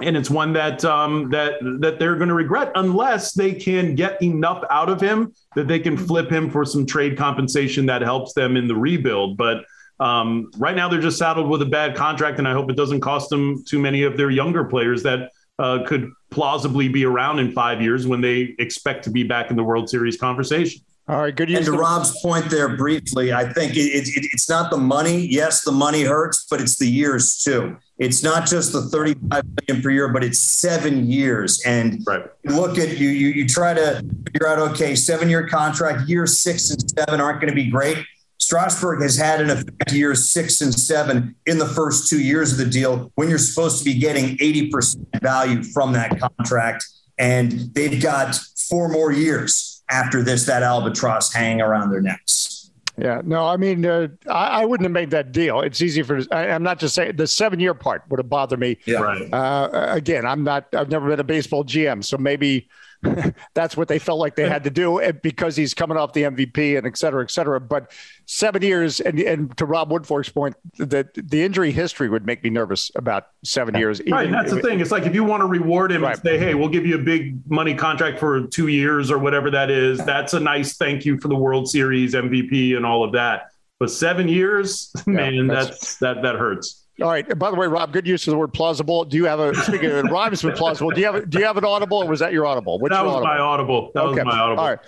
and 0.00 0.16
it's 0.16 0.30
one 0.30 0.52
that 0.54 0.84
um, 0.84 1.30
that 1.30 1.54
that 1.80 1.98
they're 1.98 2.16
going 2.16 2.28
to 2.28 2.34
regret 2.34 2.72
unless 2.74 3.32
they 3.32 3.52
can 3.52 3.94
get 3.94 4.20
enough 4.22 4.64
out 4.70 4.88
of 4.88 5.00
him 5.00 5.32
that 5.54 5.68
they 5.68 5.78
can 5.78 5.96
flip 5.96 6.30
him 6.30 6.50
for 6.50 6.64
some 6.64 6.86
trade 6.86 7.16
compensation 7.16 7.86
that 7.86 8.02
helps 8.02 8.32
them 8.32 8.56
in 8.56 8.66
the 8.66 8.74
rebuild. 8.74 9.36
But 9.36 9.64
um, 10.00 10.50
right 10.56 10.74
now, 10.74 10.88
they're 10.88 11.00
just 11.00 11.18
saddled 11.18 11.48
with 11.48 11.62
a 11.62 11.66
bad 11.66 11.94
contract, 11.94 12.38
and 12.38 12.48
I 12.48 12.52
hope 12.52 12.70
it 12.70 12.76
doesn't 12.76 13.00
cost 13.00 13.30
them 13.30 13.62
too 13.68 13.78
many 13.78 14.02
of 14.02 14.16
their 14.16 14.30
younger 14.30 14.64
players 14.64 15.02
that 15.04 15.30
uh, 15.58 15.84
could 15.86 16.10
plausibly 16.32 16.88
be 16.88 17.04
around 17.04 17.38
in 17.38 17.52
five 17.52 17.80
years 17.80 18.06
when 18.06 18.20
they 18.20 18.54
expect 18.58 19.04
to 19.04 19.10
be 19.10 19.22
back 19.22 19.50
in 19.50 19.56
the 19.56 19.64
World 19.64 19.88
Series 19.88 20.16
conversation. 20.16 20.82
All 21.08 21.20
right, 21.20 21.34
good. 21.34 21.50
And 21.50 21.64
to 21.64 21.72
Rob's 21.72 22.20
point 22.22 22.48
there 22.48 22.76
briefly, 22.76 23.32
I 23.32 23.52
think 23.52 23.72
it, 23.76 23.80
it, 23.80 24.08
it's 24.32 24.48
not 24.48 24.70
the 24.70 24.76
money. 24.76 25.26
Yes, 25.26 25.62
the 25.62 25.72
money 25.72 26.02
hurts, 26.04 26.46
but 26.48 26.60
it's 26.60 26.78
the 26.78 26.86
years 26.86 27.42
too. 27.42 27.76
It's 27.98 28.22
not 28.22 28.46
just 28.46 28.72
the 28.72 28.82
35 28.82 29.42
million 29.68 29.82
per 29.82 29.90
year, 29.90 30.08
but 30.08 30.22
it's 30.22 30.38
seven 30.38 31.10
years. 31.10 31.60
And 31.66 32.02
right. 32.06 32.24
look 32.44 32.78
at 32.78 32.98
you, 32.98 33.08
you, 33.08 33.28
you 33.28 33.48
try 33.48 33.74
to 33.74 34.02
figure 34.24 34.46
out, 34.46 34.58
okay, 34.70 34.94
seven 34.94 35.28
year 35.28 35.46
contract, 35.48 36.08
year 36.08 36.26
six 36.26 36.70
and 36.70 36.90
seven 36.90 37.20
aren't 37.20 37.40
going 37.40 37.50
to 37.50 37.54
be 37.54 37.68
great. 37.68 37.98
Strasburg 38.42 39.02
has 39.02 39.16
had 39.16 39.40
an 39.40 39.50
effect 39.50 39.92
years 39.92 40.28
six 40.28 40.60
and 40.60 40.74
seven 40.74 41.32
in 41.46 41.58
the 41.58 41.66
first 41.66 42.08
two 42.08 42.20
years 42.20 42.50
of 42.50 42.58
the 42.58 42.66
deal 42.66 43.12
when 43.14 43.28
you're 43.28 43.38
supposed 43.38 43.78
to 43.78 43.84
be 43.84 43.94
getting 43.94 44.36
80% 44.38 45.22
value 45.22 45.62
from 45.62 45.92
that 45.92 46.18
contract. 46.18 46.84
And 47.20 47.72
they've 47.72 48.02
got 48.02 48.34
four 48.68 48.88
more 48.88 49.12
years 49.12 49.84
after 49.88 50.24
this 50.24 50.44
that 50.46 50.64
albatross 50.64 51.32
hanging 51.32 51.60
around 51.60 51.92
their 51.92 52.00
necks. 52.00 52.72
Yeah, 52.98 53.22
no, 53.24 53.46
I 53.46 53.56
mean, 53.56 53.86
uh, 53.86 54.08
I, 54.28 54.62
I, 54.62 54.64
wouldn't 54.64 54.84
have 54.84 54.92
made 54.92 55.10
that 55.10 55.30
deal. 55.30 55.60
It's 55.60 55.80
easy 55.80 56.02
for. 56.02 56.20
I, 56.30 56.48
am 56.48 56.62
not 56.64 56.78
just 56.78 56.94
saying 56.94 57.16
the 57.16 57.26
seven 57.26 57.58
year 57.58 57.74
part 57.74 58.02
would 58.10 58.18
have 58.18 58.28
bothered 58.28 58.60
me. 58.60 58.76
Yeah, 58.84 58.98
right. 58.98 59.32
Uh, 59.32 59.86
again, 59.88 60.26
I'm 60.26 60.44
not. 60.44 60.66
I've 60.74 60.90
never 60.90 61.08
been 61.08 61.20
a 61.20 61.24
baseball 61.24 61.64
GM, 61.64 62.04
so 62.04 62.18
maybe 62.18 62.68
that's 63.54 63.76
what 63.76 63.88
they 63.88 63.98
felt 63.98 64.18
like 64.18 64.36
they 64.36 64.48
had 64.48 64.64
to 64.64 64.70
do 64.70 65.00
because 65.22 65.56
he's 65.56 65.74
coming 65.74 65.96
off 65.96 66.12
the 66.12 66.22
MVP 66.22 66.78
and 66.78 66.86
et 66.86 66.96
cetera, 66.96 67.22
et 67.22 67.30
cetera. 67.30 67.60
But 67.60 67.92
seven 68.26 68.62
years, 68.62 69.00
and, 69.00 69.18
and 69.20 69.56
to 69.56 69.66
Rob 69.66 69.90
Woodfork's 69.90 70.28
point, 70.28 70.56
that 70.78 71.14
the 71.14 71.42
injury 71.42 71.72
history 71.72 72.08
would 72.08 72.24
make 72.24 72.44
me 72.44 72.50
nervous 72.50 72.90
about 72.94 73.28
seven 73.44 73.74
years. 73.74 74.00
Right. 74.00 74.28
Even, 74.28 74.32
that's 74.32 74.52
the 74.52 74.60
thing. 74.60 74.80
It's 74.80 74.90
like 74.90 75.04
if 75.04 75.14
you 75.14 75.24
want 75.24 75.40
to 75.40 75.46
reward 75.46 75.90
him 75.90 76.02
right. 76.02 76.14
and 76.14 76.22
say, 76.22 76.38
hey, 76.38 76.54
we'll 76.54 76.68
give 76.68 76.86
you 76.86 76.96
a 76.96 77.02
big 77.02 77.38
money 77.50 77.74
contract 77.74 78.18
for 78.18 78.46
two 78.46 78.68
years 78.68 79.10
or 79.10 79.18
whatever 79.18 79.50
that 79.50 79.70
is, 79.70 79.98
that's 80.04 80.34
a 80.34 80.40
nice 80.40 80.76
thank 80.76 81.04
you 81.04 81.18
for 81.18 81.28
the 81.28 81.36
World 81.36 81.68
Series 81.68 82.14
MVP 82.14 82.76
and 82.76 82.86
all 82.86 83.02
of 83.02 83.12
that. 83.12 83.48
But 83.80 83.90
seven 83.90 84.28
years, 84.28 84.92
yeah, 85.06 85.12
man, 85.12 85.46
that's, 85.48 85.68
that's 85.68 85.96
that 85.96 86.22
that 86.22 86.36
hurts. 86.36 86.86
All 87.00 87.08
right. 87.08 87.38
By 87.38 87.50
the 87.50 87.56
way, 87.56 87.66
Rob, 87.66 87.92
good 87.92 88.06
use 88.06 88.26
of 88.26 88.32
the 88.32 88.38
word 88.38 88.52
plausible. 88.52 89.04
Do 89.04 89.16
you 89.16 89.24
have 89.24 89.40
a 89.40 89.54
speaking 89.54 89.90
of 89.90 90.04
rhymes 90.04 90.44
with 90.44 90.56
plausible? 90.56 90.90
Do 90.90 91.00
you 91.00 91.10
have 91.10 91.30
do 91.30 91.38
you 91.38 91.44
have 91.44 91.56
an 91.56 91.64
audible, 91.64 92.02
or 92.02 92.06
was 92.06 92.20
that 92.20 92.32
your 92.32 92.44
audible? 92.46 92.78
What's 92.78 92.94
that 92.94 93.04
was 93.04 93.14
audible? 93.14 93.26
my 93.26 93.38
audible. 93.38 93.90
That 93.94 94.02
okay. 94.04 94.22
was 94.22 94.24
my 94.24 94.38
audible. 94.38 94.62
All 94.62 94.70
right. 94.70 94.78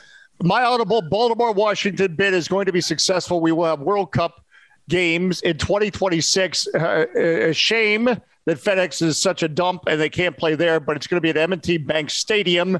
My 0.42 0.64
audible 0.64 1.00
Baltimore 1.00 1.52
Washington 1.52 2.14
bid 2.14 2.34
is 2.34 2.48
going 2.48 2.66
to 2.66 2.72
be 2.72 2.80
successful. 2.80 3.40
We 3.40 3.52
will 3.52 3.64
have 3.64 3.80
World 3.80 4.12
Cup 4.12 4.44
games 4.88 5.40
in 5.42 5.56
2026. 5.56 6.68
Uh, 6.74 7.06
a 7.16 7.52
shame 7.52 8.04
that 8.04 8.58
FedEx 8.58 9.00
is 9.00 9.20
such 9.20 9.42
a 9.42 9.48
dump 9.48 9.84
and 9.86 10.00
they 10.00 10.10
can't 10.10 10.36
play 10.36 10.54
there, 10.54 10.80
but 10.80 10.96
it's 10.96 11.06
going 11.06 11.16
to 11.16 11.22
be 11.22 11.30
at 11.30 11.36
M&T 11.36 11.78
Bank 11.78 12.10
Stadium, 12.10 12.78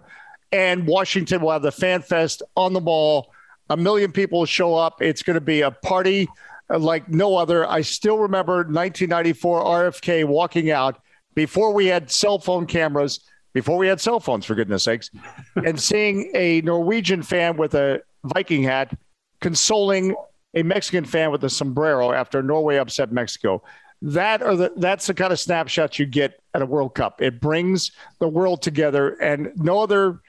and 0.53 0.87
Washington 0.87 1.41
will 1.41 1.53
have 1.53 1.63
the 1.63 1.73
Fan 1.73 2.03
Fest 2.03 2.43
on 2.57 2.73
the 2.73 2.81
mall. 2.81 3.33
A 3.71 3.77
million 3.77 4.13
people 4.13 4.41
will 4.41 4.47
show 4.47 4.75
up. 4.75 5.01
It's 5.01 5.23
going 5.23 5.35
to 5.35 5.41
be 5.41 5.63
a 5.63 5.71
party 5.71 6.29
Uh, 6.71 6.79
like 6.79 7.09
no 7.09 7.37
other. 7.37 7.69
I 7.69 7.83
still 7.83 8.19
remember 8.19 8.57
1994 8.57 9.65
RFK 9.65 10.25
walking 10.25 10.71
out 10.71 11.01
before 11.35 11.75
we 11.75 11.87
had 11.87 12.11
cell 12.11 12.39
phone 12.39 12.67
cameras, 12.67 13.21
before 13.53 13.77
we 13.77 13.87
had 13.87 14.01
cell 14.01 14.19
phones, 14.19 14.47
for 14.47 14.55
goodness 14.55 14.85
sakes, 14.85 15.11
and 15.57 15.79
seeing 15.79 16.31
a 16.35 16.63
Norwegian 16.63 17.23
fan 17.23 17.57
with 17.57 17.75
a 17.75 18.01
Viking 18.25 18.63
hat 18.63 18.97
consoling 19.41 20.15
a 20.55 20.63
Mexican 20.63 21.05
fan 21.05 21.31
with 21.31 21.45
a 21.45 21.51
sombrero 21.51 22.13
after 22.13 22.43
Norway 22.43 22.77
upset 22.77 23.13
Mexico. 23.13 23.63
That 24.01 24.43
or 24.43 24.57
the, 24.57 24.73
that's 24.77 25.07
the 25.07 25.15
kind 25.15 25.33
of 25.33 25.41
snapshots 25.41 25.99
you 25.99 26.07
get 26.07 26.41
at 26.55 26.63
a 26.63 26.67
World 26.67 26.95
Cup. 26.95 27.21
It 27.21 27.41
brings 27.41 27.93
the 28.21 28.29
world 28.29 28.63
together, 28.63 29.11
and 29.21 29.53
no 29.57 29.81
other 29.81 30.21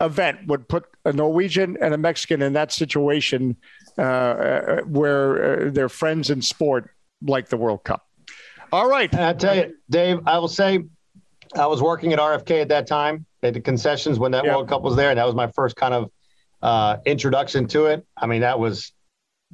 event 0.00 0.46
would 0.46 0.68
put 0.68 0.84
a 1.04 1.12
Norwegian 1.12 1.76
and 1.80 1.94
a 1.94 1.98
Mexican 1.98 2.42
in 2.42 2.52
that 2.54 2.72
situation 2.72 3.56
uh, 3.98 4.02
uh, 4.02 4.80
where 4.82 5.66
uh, 5.66 5.70
they're 5.70 5.88
friends 5.88 6.30
in 6.30 6.42
sport 6.42 6.90
like 7.22 7.48
the 7.48 7.56
World 7.56 7.84
Cup. 7.84 8.06
All 8.72 8.88
right. 8.88 9.12
And 9.12 9.22
I 9.22 9.32
tell 9.34 9.56
you, 9.56 9.76
Dave, 9.88 10.20
I 10.26 10.38
will 10.38 10.48
say 10.48 10.80
I 11.54 11.66
was 11.66 11.80
working 11.80 12.12
at 12.12 12.18
RFK 12.18 12.62
at 12.62 12.68
that 12.68 12.86
time 12.86 13.26
at 13.42 13.54
the 13.54 13.60
concessions 13.60 14.18
when 14.18 14.32
that 14.32 14.44
World 14.44 14.68
Cup 14.68 14.82
was 14.82 14.96
there. 14.96 15.10
And 15.10 15.18
that 15.18 15.26
was 15.26 15.34
my 15.34 15.46
first 15.48 15.76
kind 15.76 15.94
of 15.94 16.10
uh, 16.60 16.96
introduction 17.04 17.68
to 17.68 17.86
it. 17.86 18.04
I 18.16 18.26
mean, 18.26 18.40
that 18.40 18.58
was 18.58 18.92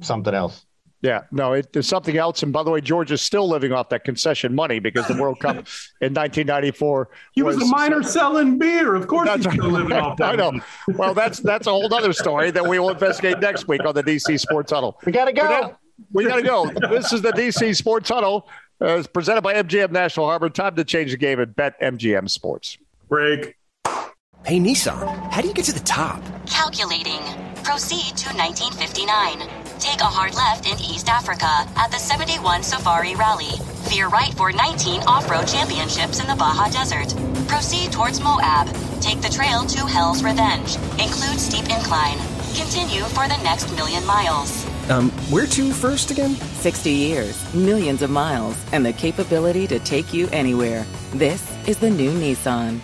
something 0.01 0.33
else. 0.33 0.65
Yeah, 1.01 1.23
no, 1.31 1.53
it, 1.53 1.73
there's 1.73 1.87
something 1.87 2.15
else. 2.15 2.43
And 2.43 2.53
by 2.53 2.61
the 2.61 2.69
way, 2.69 2.79
George 2.79 3.11
is 3.11 3.21
still 3.23 3.49
living 3.49 3.71
off 3.71 3.89
that 3.89 4.03
concession 4.03 4.53
money 4.53 4.79
because 4.79 5.07
the 5.07 5.19
World 5.19 5.39
Cup 5.39 5.55
in 6.01 6.13
1994. 6.13 7.09
He 7.33 7.41
was, 7.41 7.57
was 7.57 7.67
a 7.67 7.71
miner 7.71 8.03
selling 8.03 8.59
beer. 8.59 8.93
Of 8.93 9.07
course, 9.07 9.27
he's 9.33 9.51
still 9.51 9.69
living 9.69 9.93
off 9.93 10.17
that. 10.17 10.29
I 10.33 10.35
know. 10.35 10.59
Well, 10.89 11.15
that's 11.15 11.39
that's 11.39 11.65
a 11.65 11.71
whole 11.71 11.91
other 11.91 12.13
story 12.13 12.51
that 12.51 12.67
we 12.67 12.77
will 12.77 12.91
investigate 12.91 13.39
next 13.39 13.67
week 13.67 13.83
on 13.83 13.95
the 13.95 14.03
DC 14.03 14.39
Sports 14.39 14.71
Huddle. 14.71 14.99
We 15.05 15.11
got 15.11 15.25
to 15.25 15.33
go. 15.33 15.75
we 16.13 16.25
got 16.25 16.35
to 16.35 16.43
go. 16.43 16.71
This 16.89 17.11
is 17.11 17.23
the 17.23 17.31
DC 17.31 17.75
Sports 17.75 18.09
Huddle. 18.09 18.47
Uh, 18.79 18.97
it's 18.97 19.07
presented 19.07 19.41
by 19.41 19.55
MGM 19.55 19.91
National 19.91 20.27
Harbor. 20.27 20.49
Time 20.49 20.75
to 20.75 20.83
change 20.83 21.11
the 21.11 21.17
game 21.17 21.39
at 21.39 21.55
Bet 21.55 21.79
MGM 21.81 22.29
Sports. 22.29 22.77
Break. 23.09 23.55
Hey, 24.43 24.59
Nissan, 24.59 25.31
how 25.31 25.41
do 25.41 25.47
you 25.47 25.53
get 25.53 25.65
to 25.65 25.73
the 25.73 25.79
top? 25.81 26.23
Calculating. 26.47 27.19
Proceed 27.63 28.17
to 28.17 28.35
1959. 28.35 29.60
Take 29.81 30.01
a 30.01 30.05
hard 30.05 30.35
left 30.35 30.67
in 30.67 30.77
East 30.79 31.09
Africa 31.09 31.49
at 31.75 31.89
the 31.89 31.97
71 31.97 32.61
Safari 32.61 33.15
Rally. 33.15 33.49
Veer 33.89 34.09
right 34.09 34.31
for 34.35 34.51
19 34.51 35.01
off 35.07 35.27
road 35.27 35.47
championships 35.47 36.19
in 36.19 36.27
the 36.27 36.35
Baja 36.35 36.69
Desert. 36.69 37.09
Proceed 37.47 37.91
towards 37.91 38.21
Moab. 38.21 38.67
Take 39.01 39.21
the 39.21 39.29
trail 39.29 39.65
to 39.65 39.87
Hell's 39.87 40.23
Revenge. 40.23 40.75
Include 41.01 41.39
steep 41.39 41.63
incline. 41.63 42.19
Continue 42.53 43.01
for 43.05 43.27
the 43.27 43.41
next 43.41 43.75
million 43.75 44.05
miles. 44.05 44.67
Um, 44.91 45.09
where 45.31 45.47
to 45.47 45.71
first 45.73 46.11
again? 46.11 46.35
60 46.35 46.91
years, 46.91 47.53
millions 47.55 48.03
of 48.03 48.11
miles, 48.11 48.63
and 48.73 48.85
the 48.85 48.93
capability 48.93 49.65
to 49.65 49.79
take 49.79 50.13
you 50.13 50.29
anywhere. 50.29 50.85
This 51.13 51.41
is 51.67 51.79
the 51.79 51.89
new 51.89 52.11
Nissan. 52.11 52.79